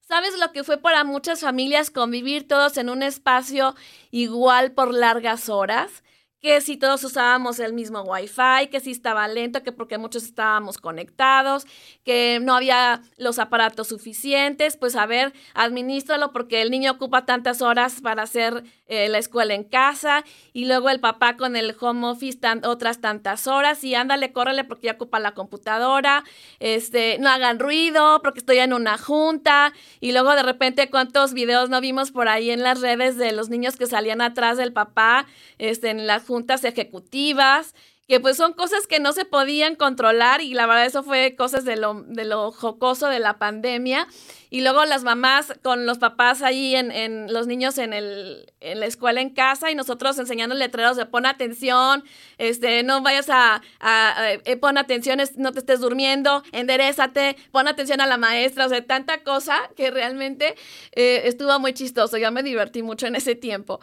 [0.00, 3.76] ¿Sabes lo que fue para muchas familias convivir todos en un espacio
[4.10, 6.02] igual por largas horas?
[6.40, 10.78] Que si todos usábamos el mismo Wi-Fi, que si estaba lento, que porque muchos estábamos
[10.78, 11.66] conectados,
[12.04, 17.60] que no había los aparatos suficientes, pues a ver, administralo porque el niño ocupa tantas
[17.60, 20.24] horas para hacer eh, la escuela en casa
[20.54, 24.86] y luego el papá con el home office otras tantas horas y ándale, córrele porque
[24.86, 26.24] ya ocupa la computadora,
[26.58, 31.68] este, no hagan ruido porque estoy en una junta y luego de repente cuántos videos
[31.68, 35.26] no vimos por ahí en las redes de los niños que salían atrás del papá,
[35.58, 37.74] este, en las juntas ejecutivas,
[38.06, 41.64] que pues son cosas que no se podían controlar y la verdad eso fue cosas
[41.64, 44.06] de lo, de lo jocoso de la pandemia.
[44.48, 48.78] Y luego las mamás con los papás ahí en, en los niños en, el, en
[48.78, 52.04] la escuela en casa y nosotros enseñando letreros de pon atención,
[52.38, 58.00] este, no vayas a, a, eh, pon atención, no te estés durmiendo, enderezate, pon atención
[58.00, 60.54] a la maestra, o sea, tanta cosa que realmente
[60.92, 63.80] eh, estuvo muy chistoso, yo me divertí mucho en ese tiempo.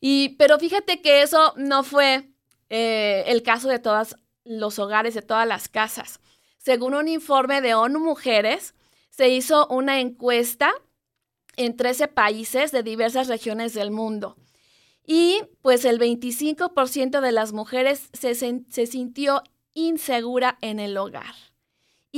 [0.00, 2.30] Y, pero fíjate que eso no fue
[2.68, 6.20] eh, el caso de todos los hogares, de todas las casas.
[6.58, 8.74] Según un informe de ONU Mujeres,
[9.10, 10.72] se hizo una encuesta
[11.56, 14.36] en 13 países de diversas regiones del mundo.
[15.06, 21.34] Y pues el 25% de las mujeres se, se sintió insegura en el hogar.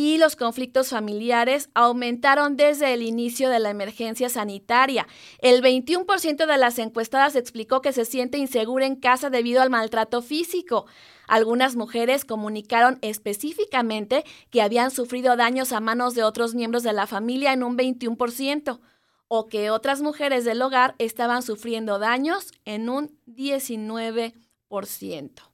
[0.01, 5.09] Y los conflictos familiares aumentaron desde el inicio de la emergencia sanitaria.
[5.41, 10.23] El 21% de las encuestadas explicó que se siente insegura en casa debido al maltrato
[10.23, 10.87] físico.
[11.27, 17.09] Algunas mujeres comunicaron específicamente que habían sufrido daños a manos de otros miembros de la
[17.09, 18.79] familia en un 21%
[19.27, 25.48] o que otras mujeres del hogar estaban sufriendo daños en un 19%.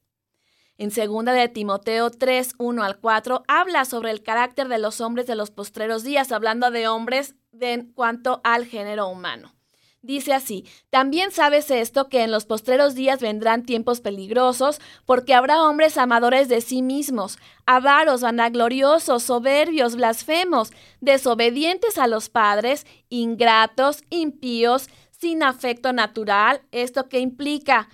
[0.76, 5.26] En segunda de Timoteo 3, 1 al 4, habla sobre el carácter de los hombres
[5.26, 9.54] de los postreros días, hablando de hombres en cuanto al género humano.
[10.02, 15.62] Dice así, también sabes esto, que en los postreros días vendrán tiempos peligrosos, porque habrá
[15.62, 24.88] hombres amadores de sí mismos, avaros, vanagloriosos, soberbios, blasfemos, desobedientes a los padres, ingratos, impíos,
[25.10, 26.60] sin afecto natural.
[26.70, 27.88] ¿Esto qué implica?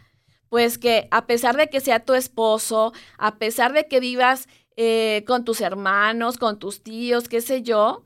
[0.51, 5.25] Pues que a pesar de que sea tu esposo, a pesar de que vivas eh,
[5.27, 8.03] con tus hermanos, con tus tíos, qué sé yo,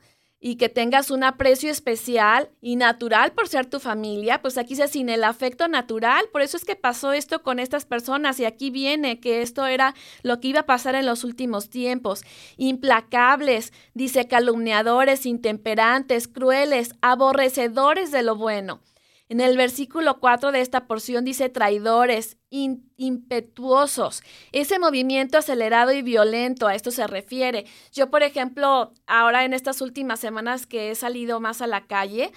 [0.47, 4.89] y que tengas un aprecio especial y natural por ser tu familia, pues aquí se
[4.89, 6.27] sin el afecto natural.
[6.33, 9.95] Por eso es que pasó esto con estas personas y aquí viene que esto era
[10.23, 12.25] lo que iba a pasar en los últimos tiempos.
[12.59, 18.83] Implacables, dice calumniadores, intemperantes, crueles, aborrecedores de lo bueno
[19.29, 24.23] en el versículo 4 de esta porción dice traidores, impetuosos.
[24.53, 27.65] Ese movimiento acelerado y violento, a esto se refiere.
[27.93, 32.33] Yo, por ejemplo, ahora en estas últimas semanas que he salido más a la calle,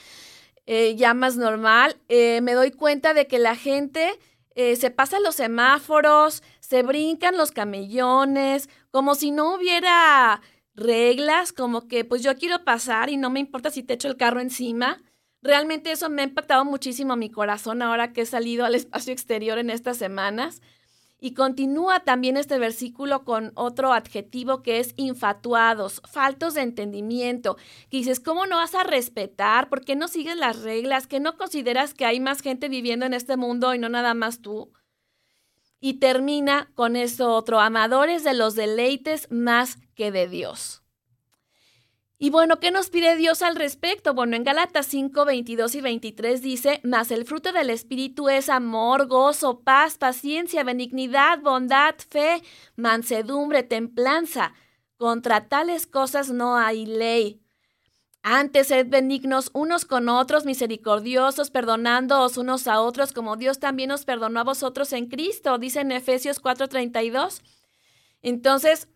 [0.65, 4.17] eh, ya más normal, eh, me doy cuenta de que la gente
[4.55, 10.41] eh, se pasa los semáforos, se brincan los camellones, como si no hubiera
[10.73, 14.17] reglas, como que pues yo quiero pasar y no me importa si te echo el
[14.17, 15.01] carro encima.
[15.47, 19.57] Realmente eso me ha impactado muchísimo mi corazón ahora que he salido al espacio exterior
[19.57, 20.61] en estas semanas.
[21.21, 27.55] Y continúa también este versículo con otro adjetivo que es infatuados, faltos de entendimiento,
[27.89, 29.69] que dices, ¿cómo no vas a respetar?
[29.69, 31.07] ¿Por qué no sigues las reglas?
[31.07, 34.41] ¿Que no consideras que hay más gente viviendo en este mundo y no nada más
[34.41, 34.73] tú?
[35.79, 40.83] Y termina con eso otro, amadores de los deleites más que de Dios.
[42.19, 44.15] Y bueno, ¿qué nos pide Dios al respecto?
[44.15, 49.05] Bueno, en Galatas 5, 22 y 23 dice, mas el fruto del Espíritu es amor,
[49.05, 52.41] gozo, paz, paciencia, benignidad, bondad, fe,
[52.75, 54.53] mansedumbre, templanza.
[54.97, 57.39] Contra tales cosas no hay ley.
[58.23, 64.05] Antes sed benignos unos con otros, misericordiosos, perdonándoos unos a otros, como Dios también os
[64.05, 67.43] perdonó a vosotros en Cristo, dice en Efesios 4:32.
[68.23, 68.89] Entonces,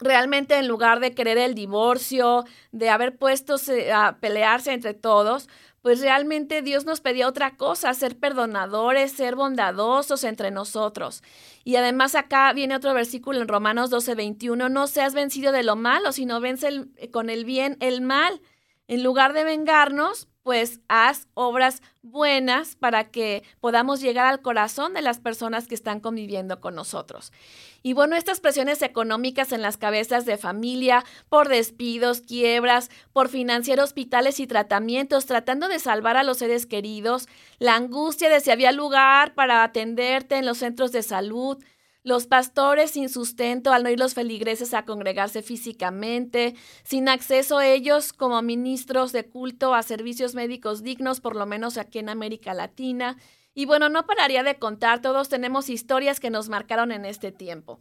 [0.00, 3.56] realmente en lugar de querer el divorcio, de haber puesto
[3.94, 5.48] a pelearse entre todos,
[5.82, 11.22] pues realmente Dios nos pedía otra cosa, ser perdonadores, ser bondadosos entre nosotros.
[11.64, 15.76] Y además acá viene otro versículo en Romanos 12, 21, no seas vencido de lo
[15.76, 16.68] malo, sino vence
[17.12, 18.40] con el bien el mal.
[18.86, 25.02] En lugar de vengarnos, pues haz obras buenas para que podamos llegar al corazón de
[25.02, 27.34] las personas que están conviviendo con nosotros.
[27.82, 33.78] Y bueno, estas presiones económicas en las cabezas de familia, por despidos, quiebras, por financiar
[33.78, 38.72] hospitales y tratamientos, tratando de salvar a los seres queridos, la angustia de si había
[38.72, 41.62] lugar para atenderte en los centros de salud,
[42.02, 48.12] los pastores sin sustento al no ir los feligreses a congregarse físicamente, sin acceso ellos
[48.12, 53.16] como ministros de culto a servicios médicos dignos, por lo menos aquí en América Latina.
[53.54, 57.80] Y bueno, no pararía de contar, todos tenemos historias que nos marcaron en este tiempo.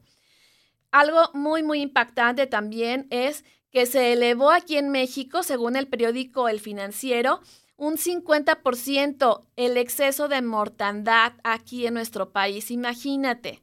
[0.92, 6.48] Algo muy, muy impactante también es que se elevó aquí en México, según el periódico
[6.48, 7.42] El Financiero,
[7.76, 12.72] un 50% el exceso de mortandad aquí en nuestro país.
[12.72, 13.62] Imagínate.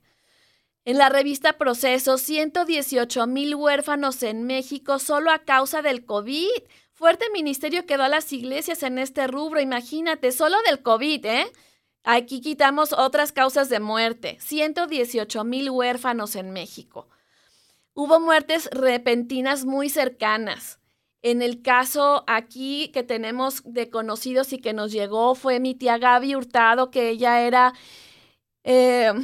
[0.86, 6.50] En la revista Proceso, 118 mil huérfanos en México solo a causa del COVID.
[6.92, 11.46] Fuerte ministerio quedó a las iglesias en este rubro, imagínate, solo del COVID, ¿eh?
[12.02, 14.36] Aquí quitamos otras causas de muerte.
[14.40, 17.08] 118 mil huérfanos en México.
[17.94, 20.80] Hubo muertes repentinas muy cercanas.
[21.22, 25.96] En el caso aquí que tenemos de conocidos y que nos llegó fue mi tía
[25.96, 27.72] Gaby Hurtado, que ella era...
[28.64, 29.14] Eh,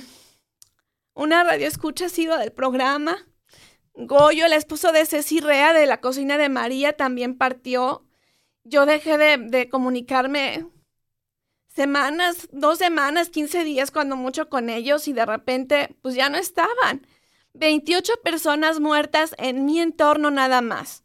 [1.20, 3.26] una radio escucha sido del programa.
[3.92, 8.06] Goyo, el esposo de Ceci Rea de la cocina de María, también partió.
[8.64, 10.66] Yo dejé de, comunicarme
[11.68, 16.38] semanas, dos semanas, 15 días cuando mucho con ellos y de repente pues ya no
[16.38, 17.06] estaban.
[17.52, 21.04] 28 personas muertas en mi entorno nada más.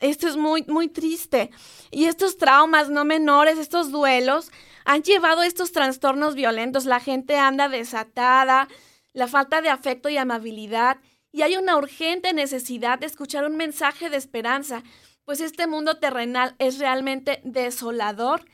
[0.00, 1.50] Esto es muy, muy triste.
[1.92, 4.50] Y estos traumas no menores, estos duelos,
[4.84, 6.84] han llevado a estos trastornos violentos.
[6.84, 8.68] La gente anda desatada,
[9.14, 10.98] la falta de afecto y amabilidad
[11.32, 14.84] Y hay una urgente necesidad de escuchar un mensaje de esperanza,
[15.24, 18.44] pues este mundo terrenal es realmente desolador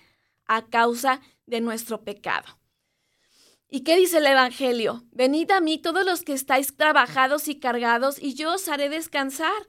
[0.47, 2.59] a causa de nuestro pecado.
[3.69, 5.05] ¿Y qué dice el Evangelio?
[5.13, 9.69] Venid a mí todos los que estáis trabajados y cargados, y yo os haré descansar.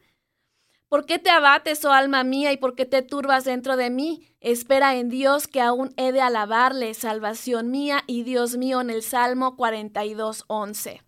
[0.91, 4.27] ¿Por qué te abates, oh alma mía, y por qué te turbas dentro de mí?
[4.41, 9.01] Espera en Dios que aún he de alabarle, salvación mía y Dios mío, en el
[9.01, 11.01] Salmo 42, 11.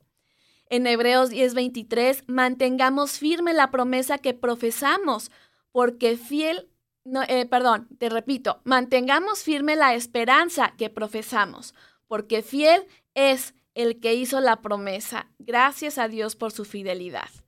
[0.69, 5.31] En Hebreos 10:23, mantengamos firme la promesa que profesamos,
[5.73, 6.69] porque fiel,
[7.03, 11.75] no, eh, perdón, te repito, mantengamos firme la esperanza que profesamos,
[12.07, 15.29] porque fiel es el que hizo la promesa.
[15.39, 17.42] Gracias a Dios por su fidelidad.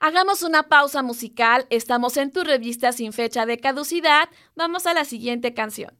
[0.00, 1.66] Hagamos una pausa musical.
[1.70, 4.28] Estamos en tu revista sin fecha de caducidad.
[4.54, 5.92] Vamos a la siguiente canción.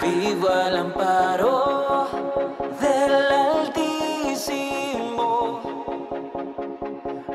[0.00, 2.08] Vivo al amparo
[2.80, 3.12] del
[3.72, 4.80] Altísimo.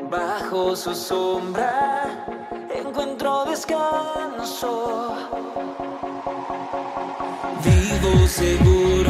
[0.09, 2.25] Bajo su sombra
[2.73, 5.15] encuentro descanso.
[7.63, 9.06] Vivo seguro.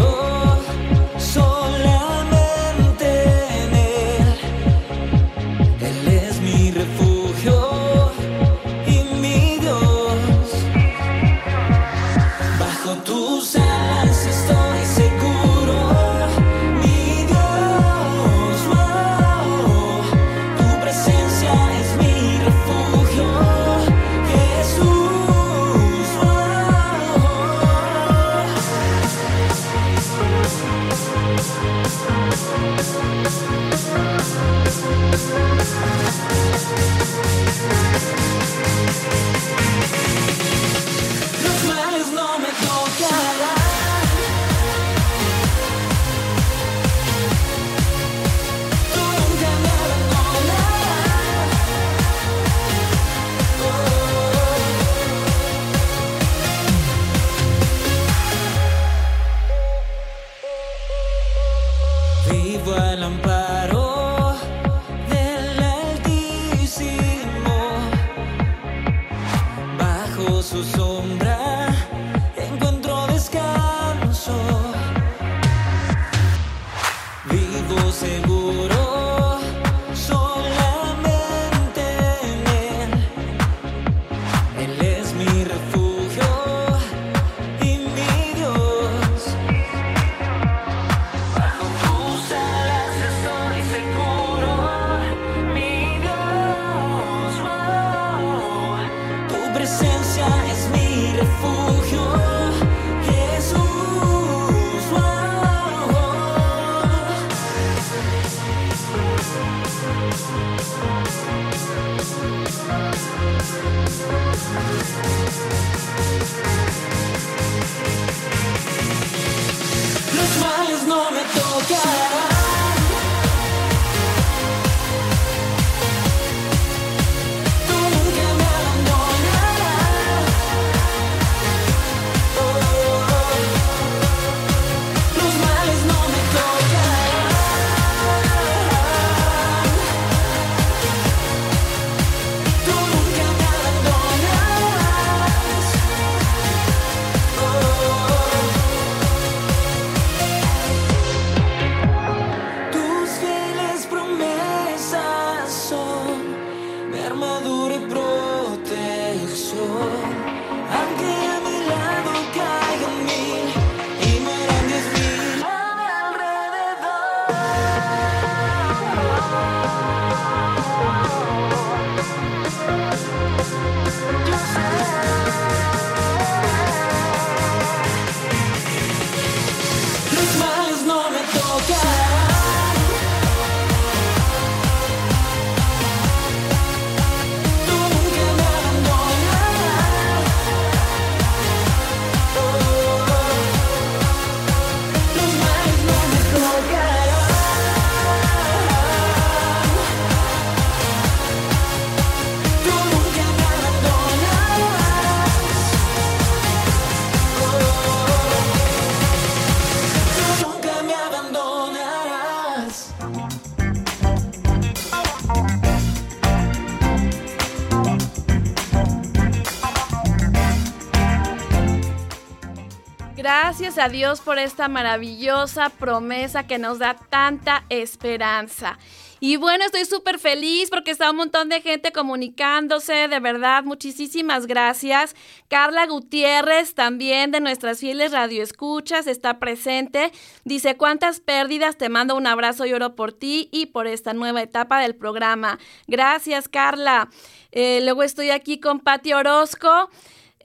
[223.90, 228.78] Dios por esta maravillosa promesa que nos da tanta esperanza.
[229.20, 234.46] Y bueno, estoy súper feliz porque está un montón de gente comunicándose, de verdad, muchísimas
[234.46, 235.16] gracias.
[235.48, 240.12] Carla Gutiérrez, también de nuestras fieles radioescuchas, está presente.
[240.44, 241.78] Dice, ¿cuántas pérdidas?
[241.78, 245.58] Te mando un abrazo y oro por ti y por esta nueva etapa del programa.
[245.88, 247.10] Gracias, Carla.
[247.52, 249.90] Eh, luego estoy aquí con Pati Orozco.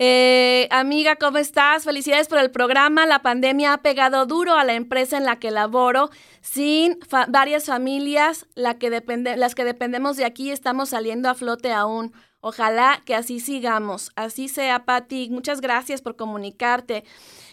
[0.05, 1.85] Eh, amiga, ¿cómo estás?
[1.85, 3.07] Felicidades por el programa.
[3.07, 6.11] La pandemia ha pegado duro a la empresa en la que laboro.
[6.41, 6.99] Sin
[7.29, 12.13] varias familias, las que dependemos de aquí, estamos saliendo a flote aún.
[12.41, 14.11] Ojalá que así sigamos.
[14.17, 15.29] Así sea, Patti.
[15.31, 17.05] Muchas gracias por comunicarte.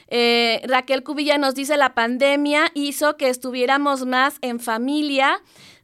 [0.07, 5.39] Eh, Raquel Cubilla nos dice la pandemia hizo que estuviéramos más en familia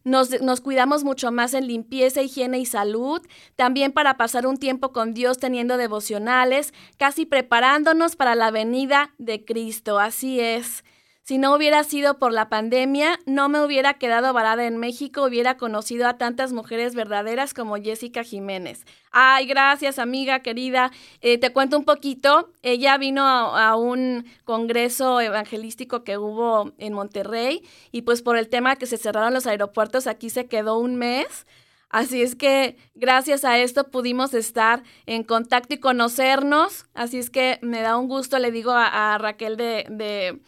[0.06, 3.22] nos, cuidamos mucho más en limpieza, higiene y salud,
[3.56, 9.44] también para pasar un tiempo con Dios teniendo devocionales, casi preparándonos para la venida de
[9.44, 10.00] Cristo.
[10.00, 10.84] Así es.
[11.28, 15.58] Si no hubiera sido por la pandemia, no me hubiera quedado varada en México, hubiera
[15.58, 18.86] conocido a tantas mujeres verdaderas como Jessica Jiménez.
[19.10, 20.92] Ay, gracias amiga querida.
[21.22, 22.52] Eh, te cuento un poquito.
[22.62, 28.76] Ella vino a, un congreso evangelístico que hubo en Monterrey y pues por el tema
[28.76, 31.48] que se cerraron los aeropuertos, aquí se quedó un mes.
[31.90, 36.86] Así es que gracias a esto pudimos estar en contacto y conocernos.
[36.94, 40.40] Así es que me da un gusto, le digo a, Raquel de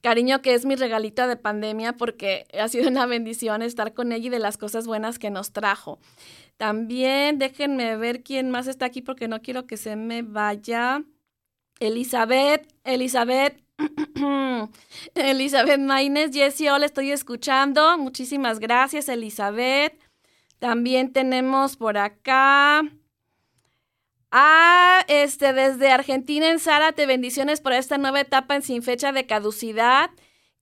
[0.00, 4.26] cariño que es mi regalito de pandemia porque ha sido una bendición estar con ella
[4.26, 5.98] y de las cosas buenas que nos trajo.
[6.56, 11.04] También déjenme ver quién más está aquí porque no quiero que se me vaya.
[11.78, 13.62] Elizabeth, Elizabeth,
[15.14, 17.96] Elizabeth Maines, Jessie, hola, estoy escuchando.
[17.96, 19.98] Muchísimas gracias, Elizabeth.
[20.58, 22.82] También tenemos por acá
[24.32, 29.26] Ah, este, desde Argentina en Zárate, bendiciones por esta nueva etapa en sin fecha de
[29.26, 30.10] caducidad.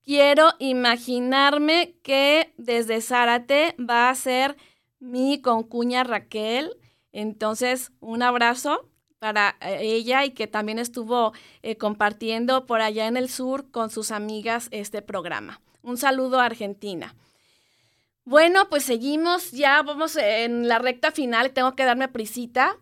[0.03, 4.57] Quiero imaginarme que desde Zárate va a ser
[5.01, 6.79] mi concuña Raquel.
[7.13, 8.89] Entonces, un abrazo
[9.19, 13.91] para eh, ella y que también estuvo eh, compartiendo por allá en el sur con
[13.91, 15.61] sus amigas este programa.
[15.83, 17.15] Un saludo a Argentina.
[18.25, 22.79] Bueno, pues seguimos, ya vamos en la recta final, tengo que darme prisita.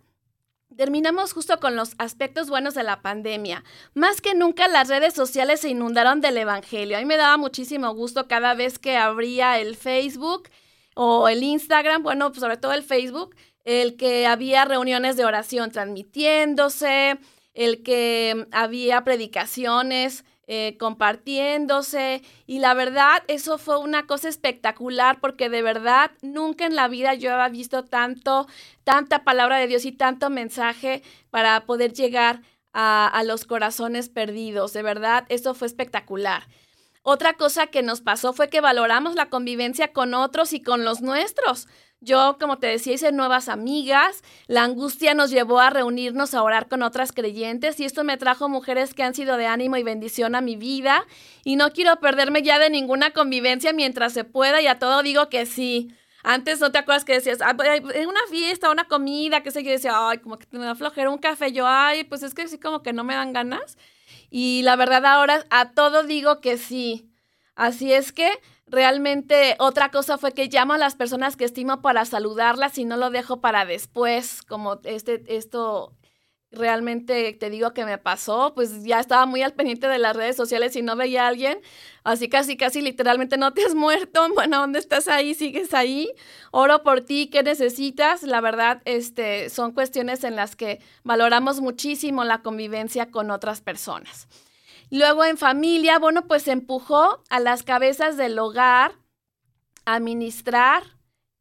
[0.77, 3.65] Terminamos justo con los aspectos buenos de la pandemia.
[3.95, 6.99] Más que nunca las redes sociales se inundaron del Evangelio.
[6.99, 10.51] A mí me daba muchísimo gusto cada vez que abría el Facebook
[10.95, 15.71] o el Instagram, bueno, pues sobre todo el Facebook, el que había reuniones de oración
[15.71, 17.19] transmitiéndose,
[17.55, 22.23] el que había predicaciones eh, compartiéndose.
[22.47, 27.15] Y la verdad, eso fue una cosa espectacular porque de verdad nunca en la vida
[27.15, 28.47] yo había visto tanto,
[28.85, 32.43] tanta palabra de Dios y tanto mensaje para poder llegar
[32.73, 34.73] a, a los corazones perdidos.
[34.73, 36.45] De verdad, eso fue espectacular.
[37.09, 41.03] Otra cosa que nos pasó fue que valoramos la convivencia con otros y con los
[41.03, 41.69] nuestros.
[42.01, 44.23] Yo, como te decía, hice nuevas amigas.
[44.47, 48.49] La angustia nos llevó a reunirnos a orar con otras creyentes y esto me trajo
[48.49, 51.07] mujeres que han sido de ánimo y bendición a mi vida.
[51.43, 55.31] Y no quiero perderme ya de ninguna convivencia mientras se pueda y a todo digo
[55.31, 55.91] que sí.
[56.23, 59.93] Antes no te acuerdas que decías, en una fiesta, una comida, qué sé yo, decía,
[59.95, 61.53] ay, como que me da flojera un café.
[61.53, 63.79] Yo, ay, pues es que sí, como que no me dan ganas.
[64.29, 67.09] Y la verdad ahora a todo digo que sí.
[67.55, 68.31] Así es que
[68.69, 72.97] Realmente otra cosa fue que llamo a las personas que estimo para saludarlas y no
[72.97, 75.95] lo dejo para después, como este, esto
[76.51, 80.37] realmente te digo que me pasó, pues ya estaba muy al pendiente de las redes
[80.37, 81.61] sociales y no veía a alguien,
[82.03, 85.35] así casi, casi literalmente no te has muerto, bueno, ¿dónde estás ahí?
[85.35, 86.11] ¿Sigues ahí?
[86.51, 88.23] Oro por ti, ¿qué necesitas?
[88.25, 94.27] La verdad, este, son cuestiones en las que valoramos muchísimo la convivencia con otras personas.
[94.91, 98.93] Luego en familia, bueno, pues empujó a las cabezas del hogar
[99.85, 100.83] a ministrar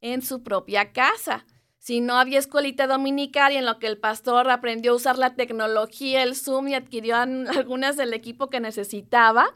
[0.00, 1.46] en su propia casa.
[1.78, 5.34] Si no había escuelita dominical y en lo que el pastor aprendió a usar la
[5.34, 9.46] tecnología, el Zoom y adquirió algunas del equipo que necesitaba,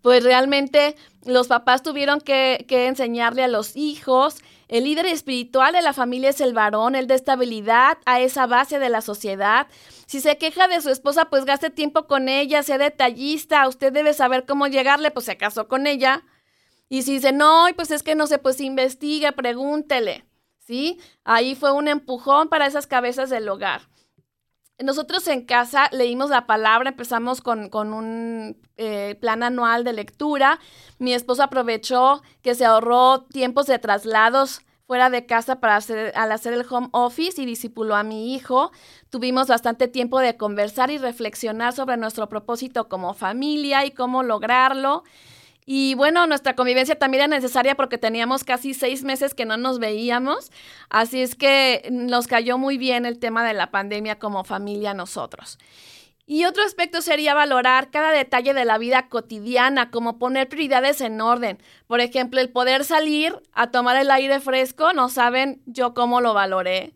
[0.00, 5.82] pues realmente los papás tuvieron que, que enseñarle a los hijos el líder espiritual de
[5.82, 9.68] la familia es el varón, el de estabilidad a esa base de la sociedad.
[10.06, 14.14] Si se queja de su esposa, pues gaste tiempo con ella, sea detallista, usted debe
[14.14, 16.22] saber cómo llegarle, pues se casó con ella.
[16.88, 20.24] Y si dice, no, pues es que no sé, pues investigue, pregúntele,
[20.58, 21.00] ¿sí?
[21.24, 23.82] Ahí fue un empujón para esas cabezas del hogar.
[24.78, 30.60] Nosotros en casa leímos la palabra, empezamos con, un eh, plan anual de lectura.
[30.98, 36.32] Mi esposo aprovechó que se ahorró tiempos de traslados fuera de casa para hacer, al
[36.32, 38.70] hacer el home office y discipuló a mi hijo.
[39.10, 45.02] Tuvimos bastante tiempo de conversar y reflexionar sobre nuestro propósito como familia y cómo lograrlo.
[45.68, 49.80] Y bueno, nuestra convivencia también era necesaria porque teníamos casi seis meses que no nos
[49.80, 50.52] veíamos,
[50.90, 55.58] así es que nos cayó muy bien el tema de la pandemia como familia nosotros.
[56.28, 61.20] Y otro aspecto sería valorar cada detalle de la vida cotidiana, como poner prioridades en
[61.20, 61.58] orden.
[61.86, 66.34] Por ejemplo, el poder salir a tomar el aire fresco, no saben yo cómo lo
[66.34, 66.94] valoré.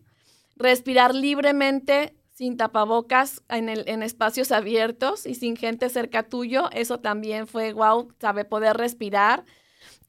[0.57, 7.47] Respirar libremente sin tapabocas en, el, espacios abiertos y sin gente cerca tuyo, eso también
[7.47, 9.45] fue wow, sabe poder respirar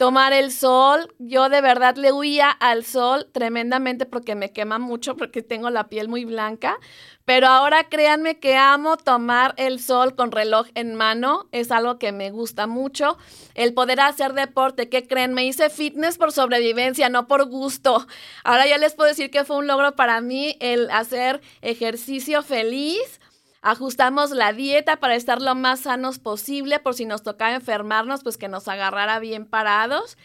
[0.02, 1.14] tomar el sol.
[1.20, 5.88] Yo de verdad le huía al sol tremendamente porque me quema mucho, porque tengo la
[5.88, 6.76] piel muy blanca.
[7.24, 11.46] Pero ahora créanme que amo tomar el sol con reloj en mano.
[11.52, 13.16] Es algo que me gusta mucho.
[13.54, 15.34] El poder hacer deporte, ¿qué creen?
[15.34, 18.04] Me hice fitness por sobrevivencia, no por gusto.
[18.42, 23.20] Ahora ya les puedo decir que fue un logro para mí el hacer ejercicio feliz
[23.62, 28.36] Ajustamos la dieta para estar lo más sanos posible por si nos tocaba enfermarnos, pues
[28.36, 30.18] que nos agarrara bien parados.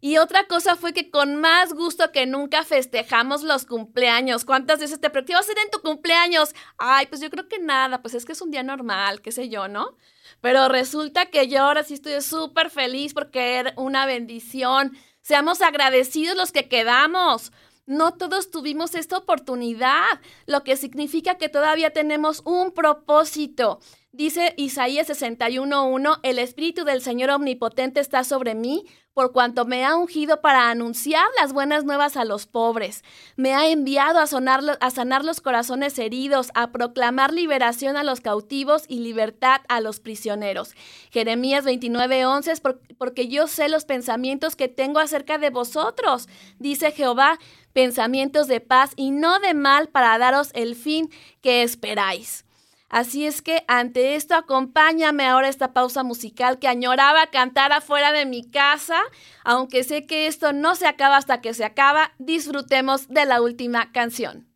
[0.00, 4.44] Y otra cosa fue que con más gusto que nunca festejamos los cumpleaños.
[4.44, 6.54] ¿Cuántas veces te pregunté, ¿qué vas a hacer en tu cumpleaños?
[6.78, 9.48] Ay, pues yo creo que nada, pues es que es un día normal, qué sé
[9.48, 9.96] yo, ¿no?
[10.40, 14.96] Pero resulta que yo ahora sí estoy súper feliz porque era una bendición.
[15.20, 17.52] Seamos agradecidos los que quedamos.
[17.90, 23.80] No todos tuvimos esta oportunidad, lo que significa que todavía tenemos un propósito.
[24.12, 28.84] Dice Isaías 61.1, el Espíritu del Señor Omnipotente está sobre mí
[29.14, 33.04] por cuanto me ha ungido para anunciar las buenas nuevas a los pobres.
[33.36, 38.82] Me ha enviado a, a sanar los corazones heridos, a proclamar liberación a los cautivos
[38.88, 40.74] y libertad a los prisioneros.
[41.12, 42.60] Jeremías 29:11 es
[42.98, 47.38] porque yo sé los pensamientos que tengo acerca de vosotros, dice Jehová,
[47.72, 51.10] pensamientos de paz y no de mal para daros el fin
[51.42, 52.44] que esperáis.
[52.90, 58.26] Así es que ante esto acompáñame ahora esta pausa musical que añoraba cantar afuera de
[58.26, 58.98] mi casa,
[59.44, 63.92] aunque sé que esto no se acaba hasta que se acaba, disfrutemos de la última
[63.92, 64.48] canción.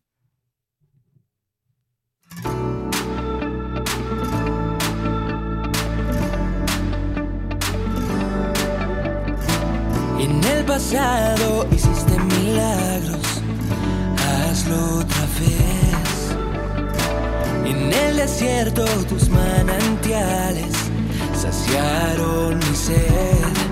[10.19, 13.41] En el pasado hiciste milagros,
[14.17, 15.54] hazlo otra vez.
[17.65, 20.73] En el desierto tus manantiales
[21.33, 23.64] saciaron mi sed.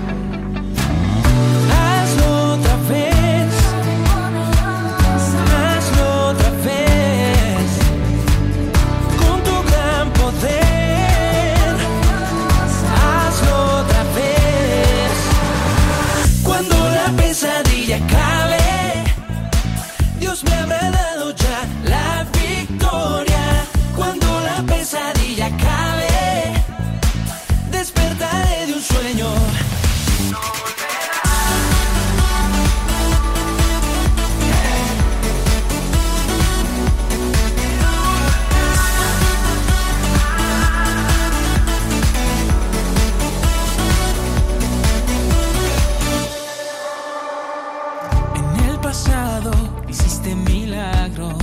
[49.88, 51.42] Hiciste milagros,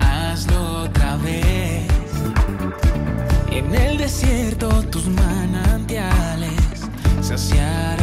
[0.00, 1.88] hazlo otra vez.
[3.50, 6.60] En el desierto tus manantiales
[7.20, 8.01] saciaron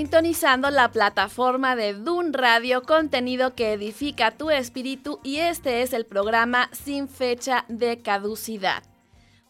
[0.00, 6.06] sintonizando la plataforma de Dun Radio, contenido que edifica tu espíritu y este es el
[6.06, 8.89] programa Sin fecha de caducidad.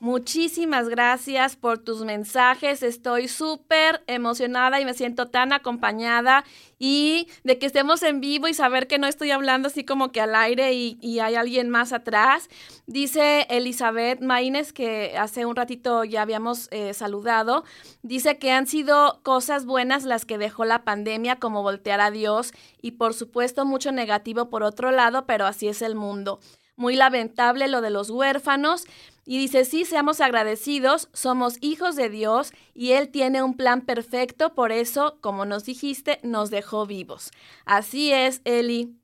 [0.02, 2.82] Muchísimas gracias por tus mensajes.
[2.82, 6.42] Estoy súper emocionada y me siento tan acompañada
[6.78, 10.22] y de que estemos en vivo y saber que no estoy hablando así como que
[10.22, 12.48] al aire y, hay alguien más atrás.
[12.86, 17.64] Dice Elizabeth Maínez, que hace un ratito ya habíamos eh, saludado,
[18.00, 22.52] dice que han sido cosas buenas las que dejó la pandemia, como voltear a Dios
[22.80, 26.40] y por supuesto mucho negativo por otro lado, pero así es el mundo.
[26.80, 28.86] Muy lamentable lo de los huérfanos.
[29.24, 34.54] Y dice, sí, seamos agradecidos, somos hijos de Dios y Él tiene un plan perfecto,
[34.54, 37.30] por eso, como nos dijiste, nos dejó vivos.
[37.64, 38.96] Así es, Eli,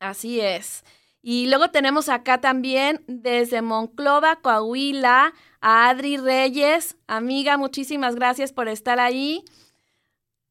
[0.00, 0.84] así es.
[1.22, 6.96] Y luego tenemos acá también desde Monclova, Coahuila, a Adri Reyes.
[7.06, 9.44] Amiga, muchísimas gracias por estar ahí.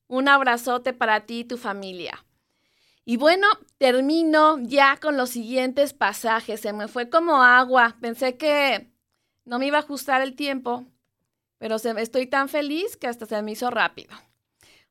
[0.08, 2.26] Un abrazote para ti y tu familia.
[3.04, 3.48] Y bueno,
[3.78, 6.62] termino ya con los siguientes pasajes.
[6.62, 7.98] Se me fue como agua.
[8.00, 8.91] Pensé que
[9.46, 10.86] no me iba a ajustar el tiempo,
[11.58, 14.16] pero estoy tan feliz que hasta se me hizo rápido.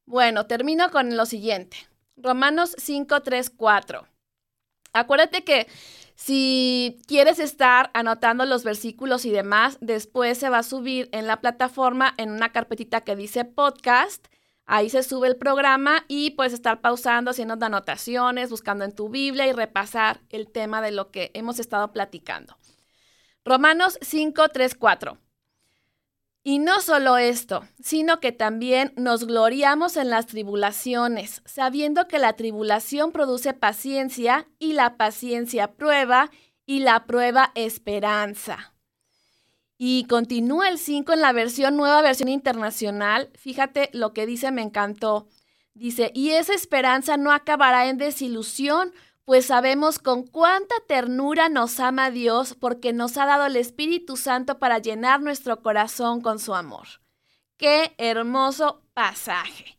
[0.07, 1.76] Bueno, termino con lo siguiente.
[2.16, 4.07] Romanos 5, 3, 4.
[4.92, 5.68] Acuérdate que
[6.16, 11.40] si quieres estar anotando los versículos y demás, después se va a subir en la
[11.40, 14.26] plataforma en una carpetita que dice podcast.
[14.66, 19.46] Ahí se sube el programa y puedes estar pausando, haciendo anotaciones, buscando en tu Biblia
[19.46, 22.57] y repasar el tema de lo que hemos estado platicando.
[23.45, 25.18] Romanos 5, 3, 4.
[26.43, 32.34] Y no solo esto, sino que también nos gloriamos en las tribulaciones, sabiendo que la
[32.34, 36.30] tribulación produce paciencia y la paciencia prueba
[36.64, 38.74] y la prueba esperanza.
[39.76, 43.30] Y continúa el 5 en la versión nueva versión internacional.
[43.34, 45.28] Fíjate lo que dice, me encantó.
[45.72, 48.93] Dice, y esa esperanza no acabará en desilusión,
[49.31, 54.59] pues sabemos con cuánta ternura nos ama Dios porque nos ha dado el Espíritu Santo
[54.59, 56.89] para llenar nuestro corazón con su amor.
[57.57, 59.78] Qué hermoso pasaje.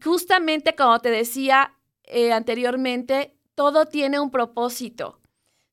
[0.00, 5.19] Justamente como te decía eh, anteriormente, todo tiene un propósito.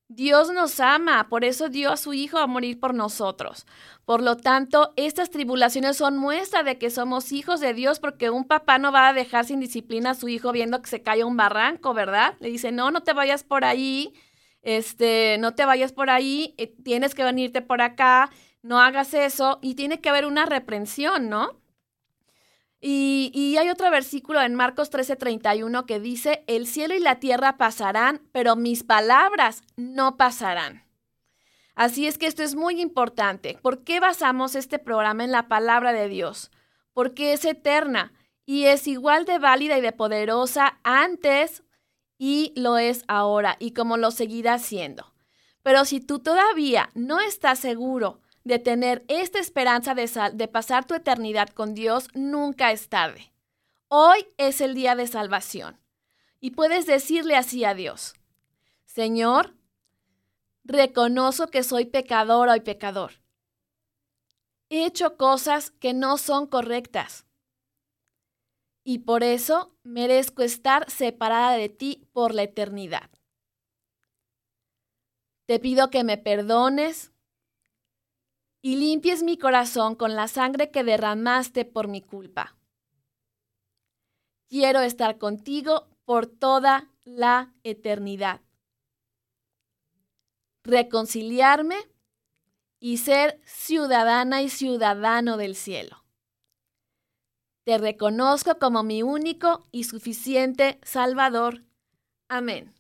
[0.10, 3.66] Dios nos ama, por eso dio a su Hijo a morir por nosotros.
[4.06, 8.46] Por lo tanto, estas tribulaciones son muestra de que somos hijos de Dios, porque un
[8.46, 11.26] papá no va a dejar sin disciplina a su hijo viendo que se cae a
[11.26, 12.36] un barranco, ¿verdad?
[12.40, 14.14] Le dice, no, no te vayas por ahí,
[14.62, 18.30] este, no te vayas por ahí, eh, tienes que venirte por acá,
[18.62, 21.60] no hagas eso, y tiene que haber una reprensión, ¿no?
[22.80, 28.22] Y, hay otro versículo en Marcos 13:31 que dice, el cielo y la tierra pasarán,
[28.32, 30.84] pero mis palabras no pasarán.
[31.74, 33.58] Así es que esto es muy importante.
[33.62, 36.52] ¿Por qué basamos este programa en la palabra de Dios?
[36.94, 38.14] Porque es eterna
[38.46, 41.64] y es igual de válida y de poderosa antes
[42.18, 45.14] y lo es ahora y como lo seguirá siendo.
[45.62, 50.96] Pero si tú todavía no estás seguro de tener esta esperanza de, de pasar tu
[50.96, 53.34] eternidad con Dios, nunca es tarde.
[53.90, 55.80] Hoy es el día de salvación.
[56.40, 58.16] Y puedes decirle así a Dios,
[58.86, 59.56] Señor,
[60.64, 63.14] reconozco que soy pecadora y pecador.
[64.70, 67.26] He hecho cosas que no son correctas.
[68.84, 73.10] Y por eso merezco estar separada de ti por la eternidad.
[75.46, 77.12] Te pido que me perdones,
[78.62, 82.56] y limpies mi corazón con la sangre que derramaste por mi culpa.
[84.50, 88.42] Quiero estar contigo por toda la eternidad.
[90.64, 91.76] Reconciliarme
[92.80, 96.04] y ser ciudadana y ciudadano del cielo.
[97.66, 101.66] Te reconozco como mi único y suficiente Salvador.
[102.30, 102.77] Amén.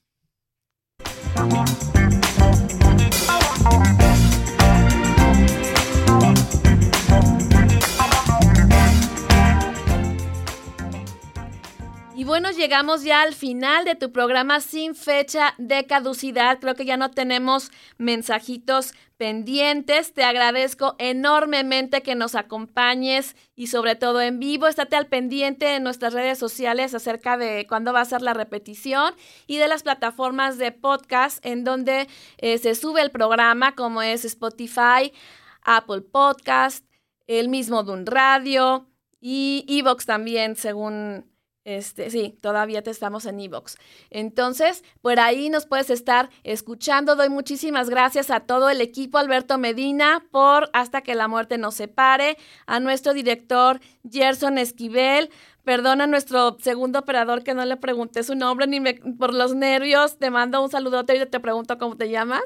[12.18, 16.59] Y bueno, llegamos ya al final de tu programa sin fecha de caducidad.
[16.59, 20.15] Creo que ya no tenemos mensajitos pendientes.
[20.15, 24.65] Te agradezco enormemente que nos acompañes y sobre todo en vivo.
[24.65, 29.13] Estate al pendiente en nuestras redes sociales acerca de cuándo va a ser la repetición
[29.45, 32.07] y de las plataformas de podcast en donde
[32.39, 35.13] eh, se sube el programa como es Spotify,
[35.61, 36.84] Apple Podcast,
[37.28, 38.89] el mismo Dun Radio
[39.22, 41.36] y Evox también según
[41.68, 43.76] este, sí, todavía te estamos en Evox.
[44.09, 47.18] Entonces, por ahí nos puedes estar escuchando.
[47.18, 51.76] Doy muchísimas gracias a todo el equipo, Alberto Medina, por Hasta que la muerte nos
[51.76, 52.38] separe,
[52.68, 55.30] a nuestro director Gerson Esquivel,
[55.68, 59.53] Perdona a nuestro segundo operador que no le pregunté su nombre ni me, por los
[59.53, 60.18] nervios.
[60.18, 62.45] Te mando un saludote y te pregunto cómo te llamas.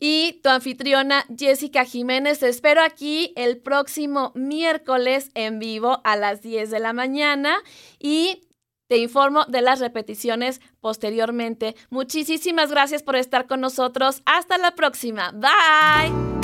[0.00, 2.38] Y tu anfitriona Jessica Jiménez.
[2.38, 7.54] Te espero aquí el próximo miércoles en vivo a las 10 de la mañana.
[7.98, 8.40] Y
[8.86, 11.74] te informo de las repeticiones posteriormente.
[11.90, 14.22] Muchísimas gracias por estar con nosotros.
[14.26, 15.32] Hasta la próxima.
[15.32, 16.34] Bye.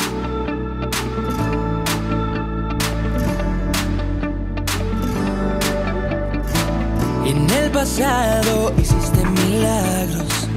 [7.26, 10.48] En el pasado hiciste milagros,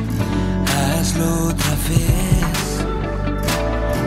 [0.65, 2.53] hazlo otra vez.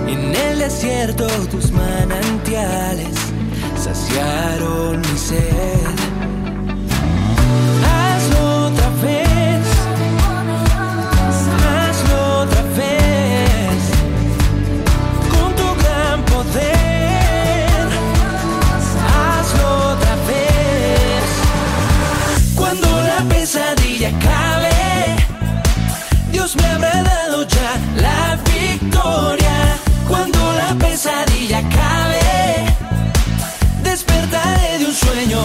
[0.08, 3.14] En el desierto tus manantiales
[3.76, 6.05] saciaron mi sed.
[26.46, 29.78] Dios me habrá dado ya la victoria.
[30.06, 32.20] Cuando la pesadilla acabe,
[33.82, 35.40] despertaré de un sueño.